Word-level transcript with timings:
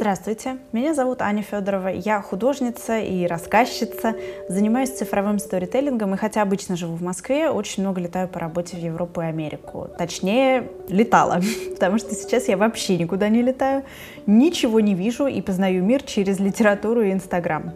Здравствуйте, 0.00 0.56
меня 0.72 0.94
зовут 0.94 1.20
Аня 1.20 1.42
Федорова, 1.42 1.88
я 1.88 2.22
художница 2.22 3.00
и 3.00 3.26
рассказчица, 3.26 4.14
занимаюсь 4.48 4.88
цифровым 4.88 5.38
сторителлингом 5.38 6.14
и 6.14 6.16
хотя 6.16 6.40
обычно 6.40 6.74
живу 6.74 6.96
в 6.96 7.02
Москве, 7.02 7.50
очень 7.50 7.82
много 7.82 8.00
летаю 8.00 8.26
по 8.26 8.40
работе 8.40 8.78
в 8.78 8.80
Европу 8.80 9.20
и 9.20 9.26
Америку. 9.26 9.90
Точнее, 9.98 10.70
летала, 10.88 11.42
потому 11.74 11.98
что 11.98 12.14
сейчас 12.14 12.48
я 12.48 12.56
вообще 12.56 12.96
никуда 12.96 13.28
не 13.28 13.42
летаю, 13.42 13.84
ничего 14.24 14.80
не 14.80 14.94
вижу 14.94 15.26
и 15.26 15.42
познаю 15.42 15.84
мир 15.84 16.02
через 16.02 16.38
литературу 16.38 17.02
и 17.02 17.12
Инстаграм. 17.12 17.74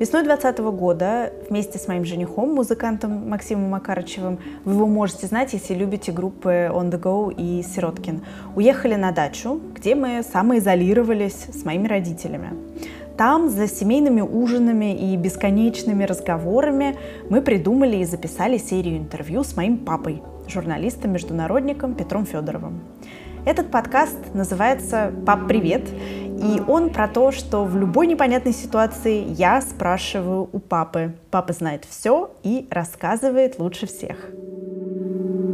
Весной 0.00 0.22
2020 0.22 0.60
года 0.78 1.30
вместе 1.50 1.78
с 1.78 1.86
моим 1.86 2.06
женихом, 2.06 2.54
музыкантом 2.54 3.28
Максимом 3.28 3.68
Макарычевым, 3.68 4.38
вы 4.64 4.72
его 4.72 4.86
можете 4.86 5.26
знать, 5.26 5.52
если 5.52 5.74
любите 5.74 6.10
группы 6.10 6.70
On 6.72 6.90
The 6.90 6.98
Go 6.98 7.34
и 7.36 7.62
Сироткин, 7.62 8.22
уехали 8.56 8.94
на 8.94 9.12
дачу, 9.12 9.60
где 9.74 9.94
мы 9.94 10.22
самоизолировались 10.22 11.48
с 11.52 11.66
моими 11.66 11.86
родителями. 11.86 12.54
Там, 13.18 13.50
за 13.50 13.68
семейными 13.68 14.22
ужинами 14.22 14.96
и 14.96 15.18
бесконечными 15.18 16.04
разговорами, 16.04 16.96
мы 17.28 17.42
придумали 17.42 17.98
и 17.98 18.06
записали 18.06 18.56
серию 18.56 18.96
интервью 18.96 19.44
с 19.44 19.54
моим 19.54 19.76
папой, 19.76 20.22
журналистом-международником 20.48 21.94
Петром 21.94 22.24
Федоровым. 22.24 22.80
Этот 23.46 23.70
подкаст 23.70 24.34
называется 24.34 25.14
«Пап, 25.24 25.48
привет!» 25.48 25.88
И 25.88 26.60
он 26.68 26.90
про 26.90 27.08
то, 27.08 27.32
что 27.32 27.64
в 27.64 27.74
любой 27.74 28.06
непонятной 28.06 28.52
ситуации 28.52 29.24
я 29.24 29.62
спрашиваю 29.62 30.50
у 30.52 30.58
папы. 30.58 31.14
Папа 31.30 31.54
знает 31.54 31.86
все 31.86 32.36
и 32.42 32.68
рассказывает 32.70 33.58
лучше 33.58 33.86
всех. 33.86 34.18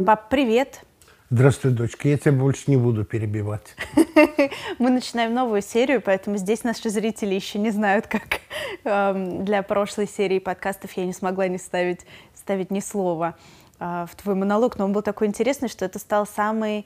Пап, 0.05 0.27
привет! 0.29 0.81
Здравствуй, 1.29 1.71
дочка. 1.71 2.09
Я 2.09 2.17
тебя 2.17 2.33
больше 2.33 2.63
не 2.67 2.75
буду 2.75 3.05
перебивать. 3.05 3.75
Мы 4.79 4.89
начинаем 4.89 5.33
новую 5.33 5.61
серию, 5.61 6.01
поэтому 6.01 6.35
здесь 6.37 6.63
наши 6.65 6.89
зрители 6.89 7.35
еще 7.35 7.57
не 7.57 7.71
знают, 7.71 8.07
как 8.07 8.41
эм, 8.83 9.45
для 9.45 9.63
прошлой 9.63 10.07
серии 10.07 10.39
подкастов 10.39 10.91
я 10.93 11.05
не 11.05 11.13
смогла 11.13 11.47
не 11.47 11.57
ставить, 11.57 12.05
ставить 12.33 12.69
ни 12.69 12.81
слова 12.81 13.35
э, 13.79 14.05
в 14.09 14.15
твой 14.15 14.35
монолог, 14.35 14.77
но 14.77 14.85
он 14.85 14.93
был 14.93 15.01
такой 15.01 15.27
интересный, 15.27 15.69
что 15.69 15.85
это 15.85 15.99
стал 15.99 16.25
самый 16.25 16.85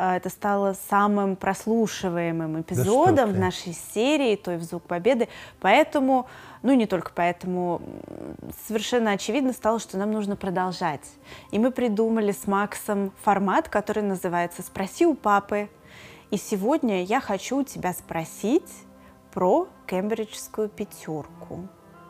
это 0.00 0.30
стало 0.30 0.74
самым 0.88 1.36
прослушиваемым 1.36 2.62
эпизодом 2.62 3.14
да 3.14 3.26
в 3.26 3.38
нашей 3.38 3.72
серии 3.72 4.36
«Той 4.36 4.56
в 4.56 4.62
звук 4.62 4.84
победы». 4.84 5.28
Поэтому, 5.60 6.26
ну 6.62 6.72
не 6.74 6.86
только 6.86 7.12
поэтому, 7.14 7.82
совершенно 8.66 9.12
очевидно 9.12 9.52
стало, 9.52 9.78
что 9.78 9.98
нам 9.98 10.12
нужно 10.12 10.36
продолжать. 10.36 11.06
И 11.50 11.58
мы 11.58 11.70
придумали 11.70 12.32
с 12.32 12.46
Максом 12.46 13.12
формат, 13.22 13.68
который 13.68 14.02
называется 14.02 14.62
«Спроси 14.62 15.06
у 15.06 15.14
папы». 15.14 15.68
И 16.30 16.36
сегодня 16.36 17.02
я 17.04 17.20
хочу 17.20 17.58
у 17.58 17.64
тебя 17.64 17.92
спросить 17.92 18.70
про 19.32 19.68
кембриджскую 19.86 20.68
пятерку. 20.68 21.68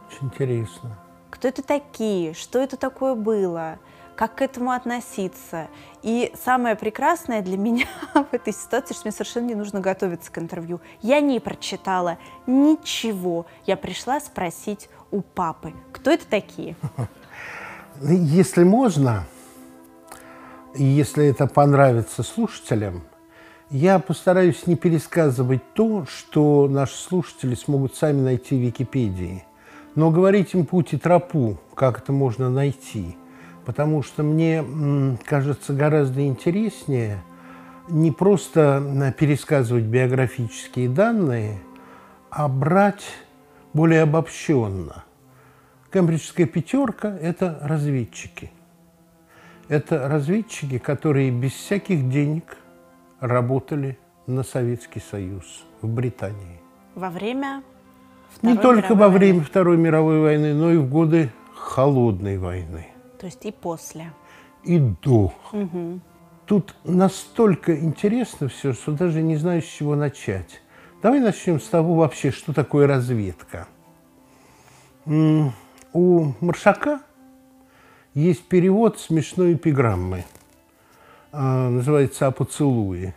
Очень 0.08 0.26
интересно. 0.26 0.98
Кто 1.30 1.48
это 1.48 1.62
такие? 1.62 2.34
Что 2.34 2.58
это 2.58 2.76
такое 2.76 3.14
было? 3.14 3.78
Как 4.20 4.34
к 4.34 4.42
этому 4.42 4.72
относиться. 4.72 5.68
И 6.02 6.30
самое 6.44 6.76
прекрасное 6.76 7.40
для 7.40 7.56
меня 7.56 7.86
в 8.12 8.34
этой 8.34 8.52
ситуации, 8.52 8.92
что 8.92 9.04
мне 9.06 9.12
совершенно 9.12 9.46
не 9.46 9.54
нужно 9.54 9.80
готовиться 9.80 10.30
к 10.30 10.36
интервью. 10.36 10.82
Я 11.00 11.20
не 11.20 11.40
прочитала 11.40 12.18
ничего. 12.46 13.46
Я 13.64 13.78
пришла 13.78 14.20
спросить 14.20 14.90
у 15.10 15.22
папы, 15.22 15.72
кто 15.90 16.10
это 16.10 16.26
такие? 16.26 16.76
Если 18.02 18.62
можно, 18.62 19.24
если 20.74 21.26
это 21.26 21.46
понравится 21.46 22.22
слушателям, 22.22 23.02
я 23.70 23.98
постараюсь 23.98 24.66
не 24.66 24.76
пересказывать 24.76 25.60
то, 25.74 26.06
что 26.06 26.66
наши 26.68 26.96
слушатели 26.96 27.54
смогут 27.54 27.94
сами 27.94 28.20
найти 28.20 28.56
в 28.56 28.60
Википедии, 28.60 29.44
но 29.94 30.10
говорить 30.10 30.54
им 30.54 30.64
путь 30.64 30.92
и 30.92 30.98
тропу, 30.98 31.58
как 31.74 31.98
это 31.98 32.12
можно 32.12 32.50
найти– 32.50 33.16
потому 33.64 34.02
что 34.02 34.22
мне 34.22 34.64
кажется 35.24 35.72
гораздо 35.72 36.26
интереснее 36.26 37.22
не 37.88 38.10
просто 38.10 38.82
э, 38.82 39.12
пересказывать 39.12 39.84
биографические 39.84 40.88
данные, 40.88 41.58
а 42.30 42.48
брать 42.48 43.04
более 43.72 44.02
обобщенно. 44.02 45.04
Кембриджская 45.92 46.46
пятерка– 46.46 47.16
это 47.20 47.58
разведчики. 47.62 48.52
Это 49.68 50.08
разведчики, 50.08 50.78
которые 50.78 51.30
без 51.30 51.52
всяких 51.52 52.08
денег 52.08 52.56
работали 53.20 53.98
на 54.26 54.42
Советский 54.42 55.00
Союз 55.00 55.64
в 55.82 55.88
Британии. 55.88 56.60
Во 56.94 57.10
время 57.10 57.62
Второй 58.30 58.56
Не 58.56 58.62
только 58.62 58.94
во 58.94 59.08
время 59.08 59.34
войны. 59.34 59.46
Второй 59.46 59.76
мировой 59.76 60.20
войны, 60.20 60.54
но 60.54 60.70
и 60.70 60.76
в 60.76 60.88
годы 60.88 61.30
Холодной 61.54 62.38
войны. 62.38 62.86
То 63.20 63.26
есть 63.26 63.44
и 63.44 63.52
после. 63.52 64.12
И 64.64 64.78
до. 64.78 65.34
Угу. 65.52 66.00
Тут 66.46 66.74
настолько 66.84 67.78
интересно 67.78 68.48
все, 68.48 68.72
что 68.72 68.92
даже 68.92 69.20
не 69.20 69.36
знаю, 69.36 69.60
с 69.60 69.66
чего 69.66 69.94
начать. 69.94 70.62
Давай 71.02 71.20
начнем 71.20 71.60
с 71.60 71.66
того 71.66 71.96
вообще, 71.96 72.30
что 72.30 72.54
такое 72.54 72.86
разведка. 72.86 73.68
У 75.04 76.32
Маршака 76.40 77.00
есть 78.14 78.44
перевод 78.48 78.98
смешной 78.98 79.52
эпиграммы. 79.54 80.24
А, 81.32 81.68
называется 81.68 82.26
«О 82.26 82.30
поцелуе». 82.30 83.14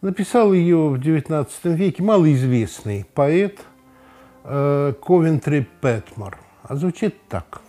Написал 0.00 0.52
ее 0.52 0.88
в 0.88 0.94
XIX 0.94 1.48
веке 1.74 2.02
малоизвестный 2.02 3.06
поэт 3.14 3.60
э, 4.44 4.94
Ковентри 5.04 5.68
Пэтмор. 5.80 6.38
А 6.62 6.76
звучит 6.76 7.14
так– 7.28 7.62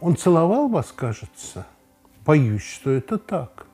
он 0.00 0.16
целовал 0.16 0.68
вас, 0.68 0.92
кажется? 0.94 1.66
Боюсь, 2.24 2.64
что 2.64 2.90
это 2.90 3.18
так. 3.18 3.66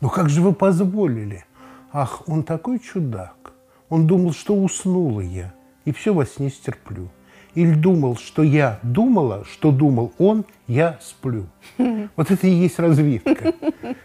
Но 0.00 0.08
как 0.08 0.28
же 0.28 0.40
вы 0.42 0.52
позволили? 0.52 1.44
Ах, 1.92 2.22
он 2.26 2.42
такой 2.42 2.78
чудак. 2.78 3.52
Он 3.88 4.06
думал, 4.06 4.32
что 4.32 4.54
уснула 4.54 5.20
я, 5.20 5.52
и 5.84 5.92
все 5.92 6.14
во 6.14 6.24
сне 6.24 6.50
стерплю. 6.50 7.08
Или 7.54 7.74
думал, 7.74 8.16
что 8.16 8.42
я 8.42 8.80
думала, 8.82 9.44
что 9.44 9.70
думал 9.70 10.12
он, 10.18 10.46
я 10.66 10.98
сплю. 11.02 11.46
Вот 12.16 12.30
это 12.30 12.46
и 12.46 12.50
есть 12.50 12.78
разведка. 12.78 13.52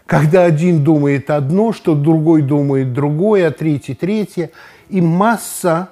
Когда 0.06 0.44
один 0.44 0.84
думает 0.84 1.30
одно, 1.30 1.72
что 1.72 1.96
другой 1.96 2.42
думает 2.42 2.94
другое, 2.94 3.48
а 3.48 3.52
третий 3.52 3.96
третье. 3.96 4.52
И 4.90 5.00
масса 5.00 5.90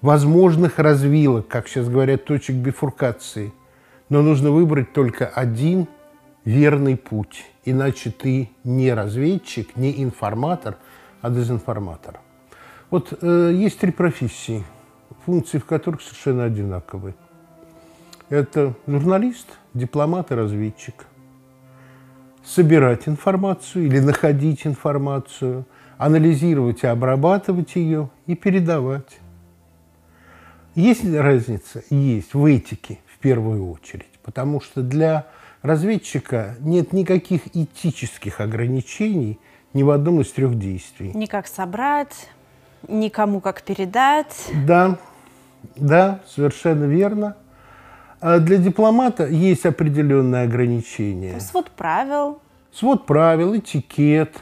возможных 0.00 0.78
развилок, 0.78 1.46
как 1.48 1.68
сейчас 1.68 1.88
говорят, 1.88 2.24
точек 2.24 2.56
бифуркации– 2.56 3.52
но 4.08 4.22
нужно 4.22 4.50
выбрать 4.50 4.92
только 4.92 5.26
один 5.26 5.88
верный 6.44 6.96
путь, 6.96 7.44
иначе 7.64 8.10
ты 8.10 8.50
не 8.64 8.92
разведчик, 8.92 9.76
не 9.76 10.02
информатор, 10.02 10.76
а 11.20 11.30
дезинформатор. 11.30 12.20
Вот 12.90 13.18
э, 13.20 13.52
есть 13.52 13.80
три 13.80 13.90
профессии, 13.90 14.64
функции 15.24 15.58
в 15.58 15.64
которых 15.64 16.02
совершенно 16.02 16.44
одинаковы. 16.44 17.14
Это 18.28 18.74
журналист, 18.86 19.46
дипломат 19.74 20.30
и 20.30 20.34
разведчик. 20.34 21.06
Собирать 22.44 23.08
информацию 23.08 23.86
или 23.86 23.98
находить 23.98 24.66
информацию, 24.66 25.66
анализировать 25.98 26.84
и 26.84 26.86
обрабатывать 26.86 27.74
ее 27.74 28.08
и 28.26 28.36
передавать. 28.36 29.18
Есть 30.76 31.04
разница? 31.12 31.82
Есть 31.90 32.34
в 32.34 32.44
этике 32.44 33.00
первую 33.26 33.72
очередь, 33.72 34.20
потому 34.22 34.60
что 34.60 34.82
для 34.82 35.26
разведчика 35.62 36.54
нет 36.60 36.92
никаких 36.92 37.56
этических 37.56 38.40
ограничений 38.40 39.40
ни 39.72 39.82
в 39.82 39.90
одном 39.90 40.20
из 40.20 40.30
трех 40.30 40.56
действий. 40.56 41.10
Ни 41.12 41.26
как 41.26 41.48
собрать, 41.48 42.28
никому 42.86 43.40
как 43.40 43.62
передать. 43.62 44.48
Да, 44.64 44.98
да, 45.74 46.20
совершенно 46.28 46.84
верно. 46.84 47.34
А 48.20 48.38
для 48.38 48.58
дипломата 48.58 49.26
есть 49.26 49.66
определенные 49.66 50.44
ограничения. 50.44 51.40
Свод 51.40 51.72
правил. 51.72 52.38
Свод 52.72 53.06
правил, 53.06 53.56
этикет, 53.56 54.36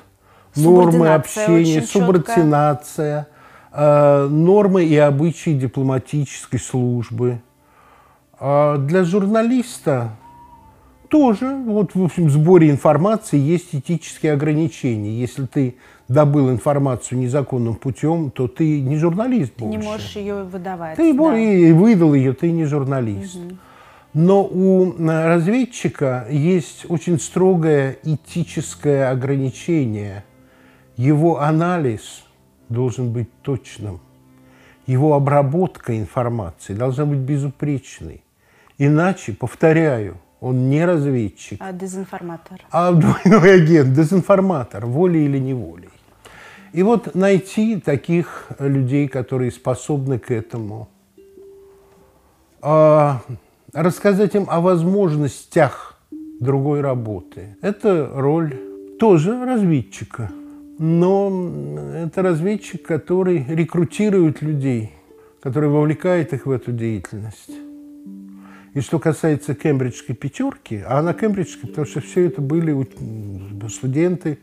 нормы 0.57 1.15
общения, 1.15 1.81
субординация, 1.81 3.29
э, 3.73 4.27
нормы 4.29 4.85
и 4.85 4.97
обычаи 4.99 5.55
дипломатической 5.55 6.61
службы– 6.61 7.41
а 8.47 8.77
для 8.77 9.05
журналиста 9.05 10.19
тоже, 11.09 11.57
вот 11.65 11.95
в 11.95 12.05
общем, 12.05 12.29
сборе 12.29 12.69
информации 12.69 13.39
есть 13.39 13.75
этические 13.75 14.35
ограничения. 14.35 15.19
Если 15.19 15.47
ты 15.47 15.77
добыл 16.09 16.51
информацию 16.51 17.19
незаконным 17.21 17.77
путем, 17.77 18.31
то 18.31 18.47
ты 18.47 18.83
не 18.83 18.99
журналист 18.99 19.55
ты 19.55 19.65
больше. 19.65 19.79
не 19.79 19.83
можешь 19.83 20.17
ее 20.17 20.45
выдавать. 20.45 20.97
Ты 20.97 21.15
да. 21.15 21.39
и 21.39 21.73
выдал 21.73 22.13
ее, 22.13 22.35
ты 22.35 22.53
не 22.53 22.67
журналист. 22.67 23.37
Угу. 23.37 23.57
Но 24.13 24.45
у 24.45 24.93
разведчика 24.99 26.27
есть 26.29 26.85
очень 26.91 27.19
строгое 27.19 27.97
этическое 28.03 29.11
ограничение. 29.11 30.23
Его 30.99 31.41
анализ 31.41 32.27
должен 32.69 33.11
быть 33.11 33.31
точным. 33.41 34.01
Его 34.87 35.15
обработка 35.15 35.99
информации 35.99 36.75
должна 36.75 37.07
быть 37.07 37.21
безупречной. 37.21 38.24
Иначе, 38.79 39.33
повторяю, 39.33 40.17
он 40.41 40.69
не 40.69 40.85
разведчик. 40.85 41.59
А 41.61 41.73
дезинформатор. 41.73 42.61
А 42.71 42.93
двойной 42.93 43.55
агент, 43.55 43.95
дезинформатор, 43.95 44.85
волей 44.87 45.25
или 45.25 45.39
неволей. 45.39 45.91
И 46.73 46.83
вот 46.83 47.15
найти 47.15 47.81
таких 47.81 48.49
людей, 48.59 49.07
которые 49.09 49.53
способны 49.53 50.19
к 50.19 50.31
этому, 50.31 50.89
а, 52.61 53.23
рассказать 53.73 54.35
им 54.35 54.47
о 54.49 54.61
возможностях 54.61 56.01
другой 56.41 56.81
работы. 56.81 57.57
Это 57.63 58.11
роль 58.13 58.59
тоже 58.99 59.45
разведчика. 59.45 60.31
Но 60.79 61.31
это 61.95 62.23
разведчик, 62.23 62.83
который 62.83 63.45
рекрутирует 63.49 64.43
людей, 64.43 64.93
который 65.41 65.69
вовлекает 65.69 66.33
их 66.33 66.47
в 66.47 66.51
эту 66.51 66.73
деятельность. 66.73 67.51
И 68.75 68.81
что 68.81 68.99
касается 68.99 69.55
кембриджской 69.55 70.15
пятерки, 70.15 70.83
а 70.87 70.99
она 70.99 71.15
кембриджская, 71.15 71.71
потому 71.71 71.87
что 71.87 72.01
все 72.01 72.27
это 72.27 72.41
были 72.41 72.89
студенты 73.69 74.39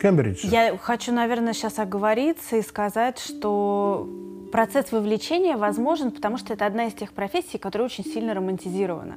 Кембриджа. 0.00 0.48
Я 0.48 0.76
хочу, 0.76 1.12
наверное, 1.12 1.52
сейчас 1.52 1.78
оговориться 1.78 2.56
и 2.56 2.62
сказать, 2.62 3.18
что 3.18 4.08
процесс 4.52 4.92
вовлечения 4.92 5.56
возможен, 5.56 6.10
потому 6.10 6.38
что 6.38 6.52
это 6.52 6.66
одна 6.66 6.86
из 6.86 6.94
тех 6.94 7.12
профессий, 7.12 7.58
которая 7.58 7.86
очень 7.86 8.04
сильно 8.04 8.34
романтизирована. 8.34 9.16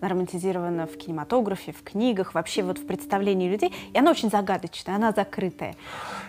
Она 0.00 0.10
романтизирована 0.10 0.86
в 0.86 0.96
кинематографе, 0.96 1.72
в 1.72 1.82
книгах, 1.82 2.34
вообще 2.34 2.62
вот 2.62 2.78
в 2.78 2.86
представлении 2.86 3.48
людей. 3.48 3.72
И 3.92 3.98
она 3.98 4.10
очень 4.10 4.30
загадочная, 4.30 4.96
она 4.96 5.12
закрытая. 5.12 5.76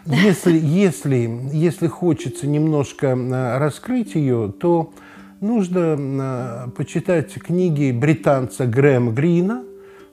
Если, 0.05 0.57
если, 0.57 1.29
если 1.51 1.87
хочется 1.87 2.47
немножко 2.47 3.07
э, 3.07 3.57
раскрыть 3.57 4.15
ее, 4.15 4.51
то 4.59 4.91
нужно 5.41 6.68
э, 6.68 6.71
почитать 6.75 7.33
книги 7.33 7.91
британца 7.91 8.65
Грэма 8.65 9.12
Грина 9.12 9.63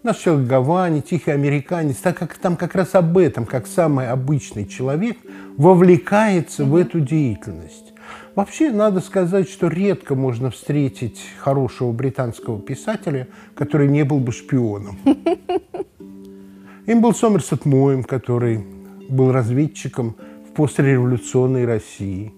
Наш 0.06 0.18
человек 0.18 0.46
Гавани, 0.46 1.00
тихий 1.00 1.32
американец, 1.32 1.96
так 1.96 2.16
как 2.16 2.34
там 2.34 2.54
как 2.54 2.76
раз 2.76 2.94
об 2.94 3.18
этом, 3.18 3.44
как 3.44 3.66
самый 3.66 4.08
обычный 4.08 4.64
человек, 4.64 5.16
вовлекается 5.56 6.64
в 6.64 6.76
эту 6.76 7.00
деятельность. 7.00 7.92
Вообще, 8.36 8.70
надо 8.70 9.00
сказать, 9.00 9.48
что 9.48 9.66
редко 9.66 10.14
можно 10.14 10.52
встретить 10.52 11.20
хорошего 11.40 11.90
британского 11.90 12.60
писателя, 12.60 13.26
который 13.56 13.88
не 13.88 14.04
был 14.04 14.20
бы 14.20 14.30
шпионом. 14.30 14.96
Им 16.86 17.00
был 17.00 17.12
Сомерсет 17.12 17.64
Моем, 17.64 18.04
который 18.04 18.64
был 19.08 19.32
разведчиком 19.32 20.14
в 20.48 20.52
послереволюционной 20.54 21.64
России. 21.64 22.32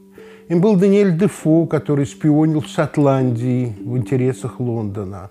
Им 0.48 0.62
был 0.62 0.76
Даниэль 0.76 1.14
Дефо, 1.16 1.66
который 1.66 2.06
шпионил 2.06 2.62
в 2.62 2.68
Шотландии 2.68 3.76
в 3.84 3.98
интересах 3.98 4.60
Лондона. 4.60 5.30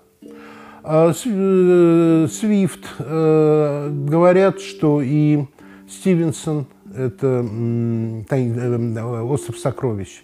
А 0.84 1.10
э, 1.12 2.28
Свифт 2.30 2.86
э, 3.00 3.90
говорят, 3.90 4.60
что 4.60 5.02
и 5.02 5.44
Стивенсон– 5.90 6.66
это 6.96 7.44
э, 8.30 9.22
«Остров 9.22 9.58
сокровищ», 9.58 10.22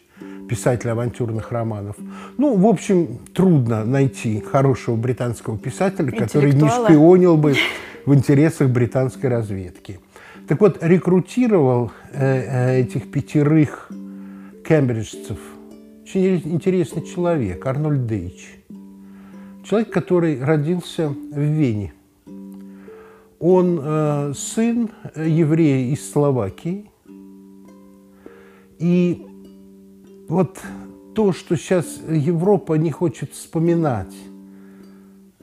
писатель 0.48 0.90
авантюрных 0.90 1.50
романов. 1.50 1.96
Ну, 2.38 2.56
в 2.56 2.64
общем, 2.64 3.18
трудно 3.34 3.84
найти 3.84 4.40
хорошего 4.40 4.94
британского 4.94 5.58
писателя, 5.58 6.12
который 6.12 6.52
не 6.52 6.68
шпионил 6.68 7.36
бы 7.36 7.56
в 8.06 8.14
интересах 8.14 8.70
британской 8.70 9.28
разведки. 9.28 9.98
Так 10.46 10.60
вот, 10.60 10.78
рекрутировал 10.82 11.90
этих 12.12 13.10
пятерых 13.10 13.90
кембриджцев 14.66 15.38
очень 16.02 16.40
интересный 16.44 17.02
человек, 17.02 17.64
Арнольд 17.66 18.06
Дейч– 18.06 18.58
человек, 19.64 19.90
который 19.90 20.42
родился 20.42 21.08
в 21.08 21.38
Вене. 21.38 21.92
Он 23.40 23.80
э, 23.82 24.32
сын 24.34 24.90
еврея 25.16 25.92
из 25.92 26.10
Словакии. 26.10 26.90
И 28.78 29.26
вот 30.28 30.60
то, 31.14 31.32
что 31.32 31.56
сейчас 31.56 32.00
Европа 32.08 32.74
не 32.74 32.90
хочет 32.90 33.32
вспоминать, 33.32 34.14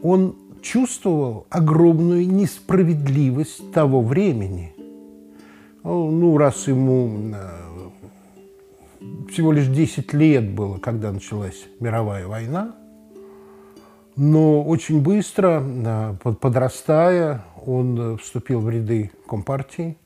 он 0.01 0.35
чувствовал 0.61 1.47
огромную 1.49 2.27
несправедливость 2.27 3.71
того 3.71 4.01
времени. 4.01 4.73
Ну, 5.83 6.37
раз 6.37 6.67
ему 6.67 7.33
э, 7.33 7.70
всего 9.29 9.51
лишь 9.51 9.67
10 9.67 10.13
лет 10.13 10.49
было, 10.49 10.77
когда 10.77 11.11
началась 11.11 11.67
мировая 11.79 12.27
война, 12.27 12.75
но 14.15 14.63
очень 14.63 15.01
быстро, 15.01 16.15
подрастая, 16.41 17.45
он 17.65 17.99
э, 17.99 18.17
вступил 18.17 18.59
в 18.59 18.69
ряды 18.69 19.11
Компартии. 19.27 19.97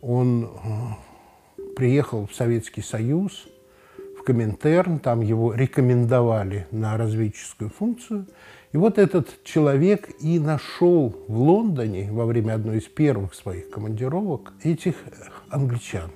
Он 0.00 0.44
э, 0.44 1.74
приехал 1.76 2.26
в 2.26 2.34
Советский 2.34 2.82
Союз, 2.82 3.46
в 4.18 4.22
Коминтерн, 4.22 4.98
там 4.98 5.20
его 5.20 5.52
рекомендовали 5.52 6.66
на 6.70 6.96
разведческую 6.96 7.70
функцию. 7.70 8.26
И 8.72 8.78
вот 8.78 8.98
этот 8.98 9.44
человек 9.44 10.08
и 10.20 10.38
нашел 10.38 11.14
в 11.28 11.38
Лондоне 11.38 12.10
во 12.10 12.24
время 12.24 12.54
одной 12.54 12.78
из 12.78 12.84
первых 12.84 13.34
своих 13.34 13.68
командировок 13.70 14.54
этих 14.62 14.94
англичан. 15.50 16.10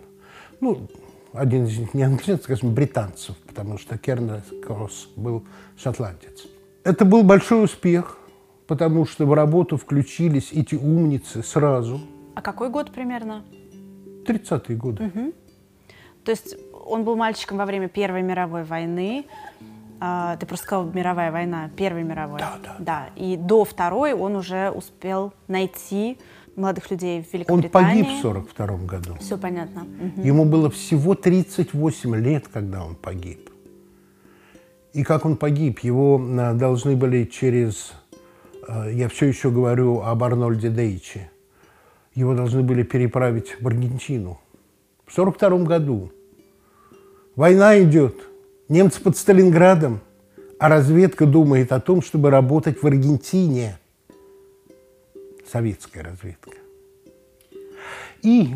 Ну, 0.61 0.89
один 1.37 1.65
из 1.67 1.79
них 1.79 1.95
не 1.95 2.03
англичан, 2.03 2.39
скажем, 2.39 2.75
британцев, 2.75 3.37
потому 3.47 3.79
что 3.79 3.99
Кернес 3.99 4.45
Кросс 4.65 5.09
был 5.17 5.45
шотландец. 5.77 6.47
Это 6.85 7.05
был 7.05 7.23
большой 7.23 7.65
успех, 7.65 8.19
потому 8.67 9.07
что 9.07 9.27
в 9.27 9.35
работу 9.35 9.77
включились 9.77 10.53
эти 10.53 10.75
умницы 10.75 11.43
сразу. 11.43 12.01
А 12.35 12.43
какой 12.43 12.69
год 12.69 12.93
примерно? 12.93 13.45
30-е 14.27 14.77
годы. 14.77 15.05
Угу. 15.05 15.33
То 16.25 16.31
есть 16.31 16.57
он 16.73 17.05
был 17.05 17.17
мальчиком 17.17 17.59
во 17.59 17.67
время 17.67 17.89
Первой 17.89 18.23
мировой 18.23 18.65
войны. 18.65 19.27
А, 19.99 20.37
ты 20.37 20.47
просто 20.47 20.67
сказал 20.67 20.85
мировая 20.85 21.33
война, 21.33 21.71
Первой 21.77 22.03
мировой. 22.03 22.39
Да, 22.41 22.59
да. 22.63 22.77
Да. 22.79 23.09
И 23.17 23.37
до 23.37 23.65
Второй 23.65 24.13
он 24.13 24.37
уже 24.37 24.71
успел 24.71 25.33
найти 25.49 26.19
молодых 26.57 26.91
людей 26.91 27.23
в 27.23 27.33
Великобритании. 27.33 28.01
Он 28.01 28.05
погиб 28.05 28.19
в 28.19 28.23
42 28.23 28.67
году. 28.79 29.17
Все 29.21 29.39
понятно. 29.39 29.83
Угу. 29.83 30.27
Ему 30.27 30.45
было 30.45 30.71
всего 30.71 31.15
38 31.15 32.17
лет, 32.17 32.49
когда 32.53 32.85
он 32.85 32.95
погиб. 32.95 33.51
И 34.93 35.05
как 35.05 35.27
он 35.27 35.37
погиб, 35.37 35.81
его 35.81 36.19
э, 36.19 36.55
должны 36.55 36.97
были 36.97 37.25
через... 37.25 37.93
Э, 38.67 38.91
я 38.93 39.09
все 39.09 39.27
еще 39.27 39.51
говорю 39.51 40.01
об 40.01 40.25
Арнольде 40.25 40.71
Дейче. 40.71 41.31
Его 42.15 42.35
должны 42.35 42.63
были 42.63 42.83
переправить 42.83 43.61
в 43.61 43.67
Аргентину. 43.67 44.41
В 45.07 45.13
1942 45.13 45.59
году. 45.67 46.13
Война 47.37 47.79
идет. 47.83 48.17
Немцы 48.71 49.03
под 49.03 49.19
Сталинградом. 49.19 50.01
А 50.59 50.71
разведка 50.71 51.27
думает 51.27 51.73
о 51.73 51.81
том, 51.81 52.01
чтобы 52.01 52.31
работать 52.31 52.83
в 52.83 52.87
Аргентине. 52.87 53.79
Советская 55.51 56.03
разведка. 56.03 56.59
И 58.23 58.55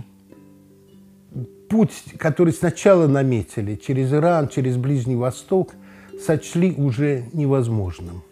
путь, 1.69 2.03
который 2.19 2.53
сначала 2.53 3.07
наметили 3.07 3.77
через 3.77 4.13
Иран, 4.13 4.49
через 4.49 4.77
Ближний 4.77 5.17
Восток, 5.17 5.75
сочли 6.21 6.73
уже 6.73 7.25
невозможным. 7.33 8.23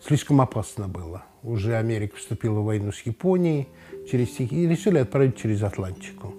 Слишком 0.00 0.40
опасно 0.40 0.88
было. 0.88 1.24
Уже 1.42 1.76
Америка 1.76 2.16
вступила 2.16 2.60
в 2.60 2.64
войну 2.64 2.92
с 2.92 3.00
Японией 3.02 3.68
через 4.10 4.38
и 4.40 4.66
решили 4.66 4.98
отправить 4.98 5.36
через 5.36 5.62
Атлантику. 5.62 6.34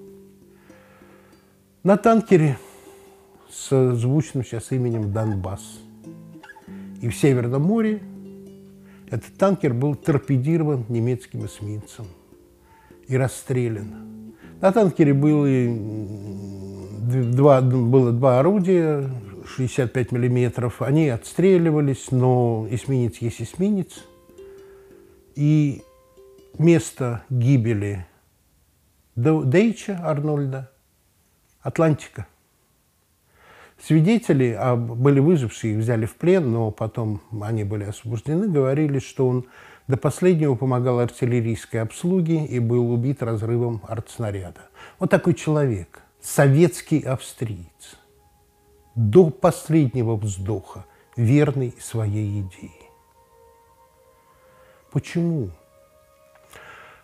На 1.84 1.98
танкере 1.98 2.58
с 3.50 3.96
звучным 3.96 4.43
сейчас 4.43 4.72
именем 4.72 5.12
Донбасс. 5.12 5.79
И 7.01 7.10
в 7.10 7.15
Северном 7.15 7.63
море 7.63 8.01
этот 9.10 9.36
танкер 9.38 9.74
был 9.74 9.95
торпедирован 9.95 10.86
немецким 10.89 11.45
эсминцем 11.45 12.05
и 13.07 13.17
расстрелян. 13.17 14.33
На 14.62 14.72
танкере 14.72 15.13
было 15.13 15.48
два, 17.33 17.62
было 17.62 18.12
два 18.12 18.39
орудия, 18.39 19.10
65 19.45 20.12
миллиметров, 20.12 20.81
они 20.81 21.10
отстреливались, 21.10 22.12
но 22.12 22.67
эсминец 22.69 23.17
есть 23.17 23.41
эсминец. 23.41 24.03
И 25.36 25.83
место 26.57 27.24
гибели 27.29 28.05
Дейча 29.15 30.00
Арнольда– 30.03 30.72
Атлантика. 31.63 32.27
Свидетели, 33.85 34.55
а 34.57 34.77
были 34.77 35.19
выжившие, 35.19 35.73
их 35.73 35.79
взяли 35.79 36.05
в 36.05 36.15
плен, 36.15 36.51
но 36.51 36.71
потом 36.71 37.21
они 37.41 37.65
были 37.65 37.83
освобождены, 37.83 38.47
говорили, 38.47 38.99
что 38.99 39.27
он 39.27 39.45
до 39.87 39.97
последнего 39.97 40.55
помогал 40.55 40.99
артиллерийской 40.99 41.81
обслуге 41.81 42.45
и 42.45 42.59
был 42.59 42.89
убит 42.93 43.21
разрывом 43.21 43.81
артснаряда. 43.85 44.61
Вот 44.99 45.09
такой 45.09 45.33
человек. 45.33 46.01
советский 46.23 47.01
австриец, 47.01 47.97
до 48.95 49.29
последнего 49.29 50.15
вздоха 50.15 50.85
верный 51.17 51.75
своей 51.79 52.41
идее. 52.41 52.71
Почему? 54.91 55.49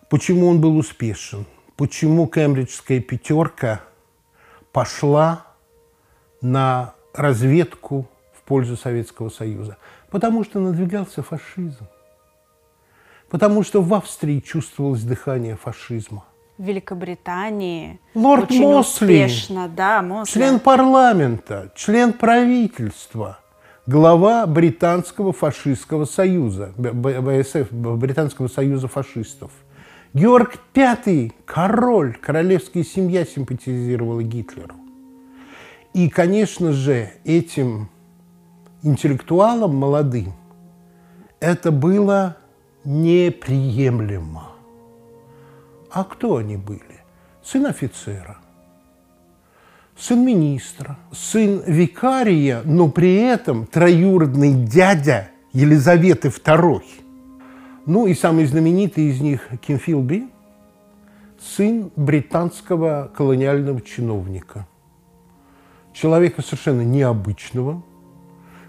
Почему 0.10 0.48
он 0.48 0.62
был 0.62 0.78
успешен? 0.78 1.46
Почему 1.76 2.28
кембриджская 2.28 3.02
пятерка 3.02 3.82
пошла 4.72 5.49
на 6.42 6.94
разведку 7.14 8.08
в 8.34 8.42
пользу 8.44 8.78
Советского 8.78 9.30
Союза? 9.30 9.78
Потому 10.10 10.44
что 10.44 10.60
надвигался 10.60 11.22
фашизм. 11.22 11.86
Потому 13.30 13.64
что 13.64 13.82
в 13.82 13.94
Австрии 13.94 14.40
чувствовалось 14.40 15.04
дыхание 15.04 15.56
фашизма. 15.56 16.26
В 16.58 16.64
Великобритании 16.64 18.00
Лорд 18.16 18.52
очень 18.52 18.64
Мосли, 18.64 19.06
успешно, 19.06 19.70
да, 19.70 20.02
Мосли. 20.02 20.34
член 20.34 20.60
парламента, 20.60 21.72
член 21.76 22.12
правительства, 22.12 23.40
глава 23.86 24.46
Британского 24.46 25.32
фашистского 25.32 26.04
союза, 26.06 26.74
БСФ, 26.76 27.72
Британского 27.72 28.48
союза 28.50 28.88
фашистов. 28.88 29.52
Георг 30.14 30.58
V, 30.76 31.32
король, 31.46 32.18
королевская 32.18 32.84
семья 32.84 33.26
симпатизировала 33.26 34.24
Гитлеру. 34.24 34.76
И, 36.00 36.08
конечно 36.08 36.72
же, 36.72 37.12
этим 37.26 37.90
интеллектуалам 38.84 39.76
молодым 39.76 40.32
это 41.42 41.74
было 41.74 42.38
неприемлемо. 42.86 44.48
А 45.92 46.06
кто 46.06 46.38
они 46.38 46.56
были? 46.56 47.04
Сын 47.44 47.66
офицера, 47.66 48.38
сын 49.98 50.26
министра, 50.26 50.98
сын 51.12 51.64
викария, 51.68 52.62
но 52.64 52.88
при 52.88 53.16
этом 53.16 53.66
троюродный 53.66 54.54
дядя 54.54 55.32
Елизаветы 55.52 56.30
II. 56.30 56.82
Ну 57.86 58.08
и 58.08 58.14
самый 58.14 58.46
знаменитый 58.46 59.10
из 59.10 59.20
них 59.20 59.50
Ким 59.68 59.78
Филби, 59.78 60.30
сын 61.42 61.92
британского 61.98 63.12
колониального 63.14 63.82
чиновника. 63.82 64.66
Человека 65.94 66.42
совершенно 66.42 66.82
необычного, 66.82 67.84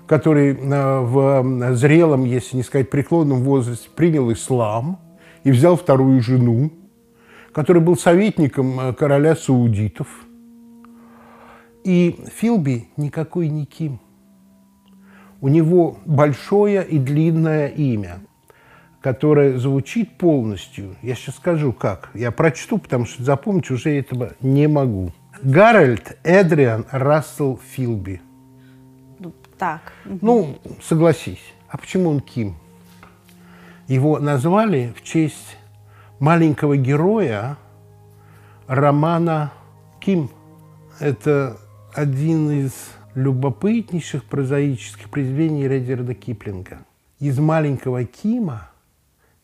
который 0.06 0.54
э, 0.54 1.00
в 1.00 1.74
зрелом, 1.76 2.24
если 2.24 2.56
не 2.56 2.62
сказать 2.62 2.90
преклонном 2.90 3.42
возрасте, 3.42 3.88
принял 3.94 4.32
ислам 4.32 4.98
и 5.44 5.50
взял 5.50 5.76
вторую 5.76 6.20
жену, 6.20 6.72
который 7.52 7.82
был 7.82 7.96
советником 7.96 8.80
э, 8.80 8.92
короля 8.92 9.36
саудитов. 9.36 10.08
И 11.84 12.18
Филби 12.34 12.88
никакой 12.96 13.48
не 13.48 13.64
Ким. 13.64 14.00
У 15.40 15.48
него 15.48 15.98
большое 16.04 16.86
и 16.86 16.98
длинное 16.98 17.68
имя, 17.68 18.20
которое 19.00 19.56
звучит 19.56 20.18
полностью. 20.18 20.96
Я 21.00 21.14
сейчас 21.14 21.36
скажу 21.36 21.72
как. 21.72 22.10
Я 22.14 22.30
прочту, 22.30 22.78
потому 22.78 23.06
что 23.06 23.22
запомнить 23.22 23.70
уже 23.70 23.96
этого 23.98 24.32
не 24.40 24.68
могу. 24.68 25.12
Гарольд 25.42 26.18
Эдриан 26.22 26.84
Рассел 26.90 27.58
Филби. 27.70 28.20
Ну, 29.18 29.32
Так. 29.58 29.92
Ну, 30.04 30.58
согласись. 30.82 31.42
А 31.68 31.78
почему 31.78 32.10
он 32.10 32.20
Ким? 32.20 32.56
Его 33.88 34.18
назвали 34.18 34.92
в 34.94 35.02
честь 35.02 35.56
маленького 36.18 36.76
героя 36.76 37.56
романа 38.66 39.52
Ким. 39.98 40.30
Это 40.98 41.56
один 41.94 42.50
из 42.50 42.72
любопытнейших 43.14 44.24
прозаических 44.24 45.08
произведений 45.08 45.66
Редерда 45.66 46.14
Киплинга. 46.14 46.80
Из 47.18 47.38
маленького 47.38 48.04
Кима 48.04 48.70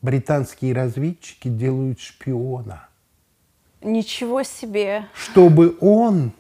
британские 0.03 0.75
разведчики 0.75 1.49
делают 1.49 2.01
шпиона, 2.01 2.86
Ничего 3.87 4.43
себе. 4.43 5.05
чтобы 5.15 5.77
он 5.81 6.33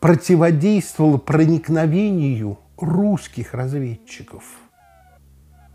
противодействовал 0.00 1.18
проникновению 1.18 2.58
русских 2.76 3.54
разведчиков 3.54 4.42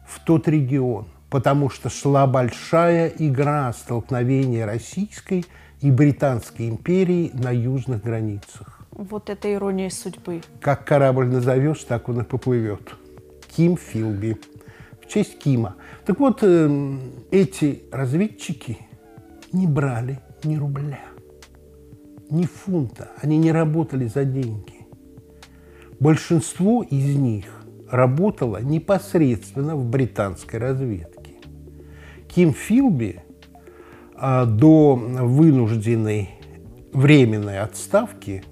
в 0.06 0.20
тот 0.26 0.50
регион, 0.50 1.08
потому 1.30 1.70
что 1.70 1.90
шла 1.90 2.28
большая 2.28 3.08
игра 3.18 3.72
столкновения 3.72 4.66
Российской 4.66 5.46
и 5.80 5.90
Британской 5.90 6.68
империи 6.68 7.32
на 7.34 7.52
южных 7.52 8.04
границах. 8.04 8.82
Вот 8.92 9.30
это 9.30 9.52
ирония 9.52 9.90
судьбы. 9.90 10.42
Как 10.60 10.86
корабль 10.86 11.28
назовешь, 11.28 11.84
так 11.86 12.10
он 12.10 12.22
и 12.22 12.24
поплывет. 12.26 12.94
Ким 13.56 13.78
Филби. 13.78 14.38
В 15.02 15.08
честь 15.08 15.40
Кима. 15.40 15.76
Так 16.06 16.20
вот, 16.20 16.44
эм, 16.44 17.02
эти 17.32 17.84
разведчики 17.92 18.78
не 19.54 19.66
брали 19.66 20.20
ни 20.46 20.56
рубля, 20.56 21.00
ни 22.30 22.46
фунта. 22.46 23.12
Они 23.22 23.38
не 23.38 23.52
работали 23.52 24.08
за 24.08 24.26
деньги. 24.26 24.88
Большинство 26.00 26.84
из 26.84 27.16
них 27.16 27.46
работало 27.90 28.62
непосредственно 28.62 29.76
в 29.76 29.86
британской 29.86 30.60
разведке. 30.60 31.36
Ким 32.28 32.54
Филби 32.54 33.22
а, 34.16 34.46
до 34.46 34.96
вынужденной 34.96 36.30
временной 36.94 37.60
отставки 37.60 38.44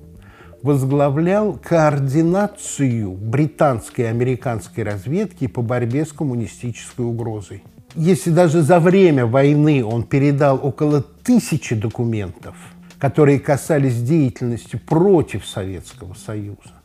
возглавлял 0.61 1.53
координацию 1.53 3.11
британской 3.11 4.05
и 4.05 4.07
американской 4.07 4.83
разведки 4.83 5.47
по 5.47 5.61
борьбе 5.61 6.05
с 6.05 6.11
коммунистической 6.11 7.05
угрозой. 7.05 7.63
Если 7.95 8.29
даже 8.29 8.61
за 8.61 8.79
время 8.79 9.25
войны 9.25 9.83
он 9.83 10.03
передал 10.03 10.59
около 10.61 11.01
тысячи 11.01 11.75
документов, 11.75 12.55
которые 12.99 13.39
касались 13.39 14.01
деятельности 14.01 14.75
против 14.75 15.45
Советского 15.45 16.13
Союза, 16.13 16.81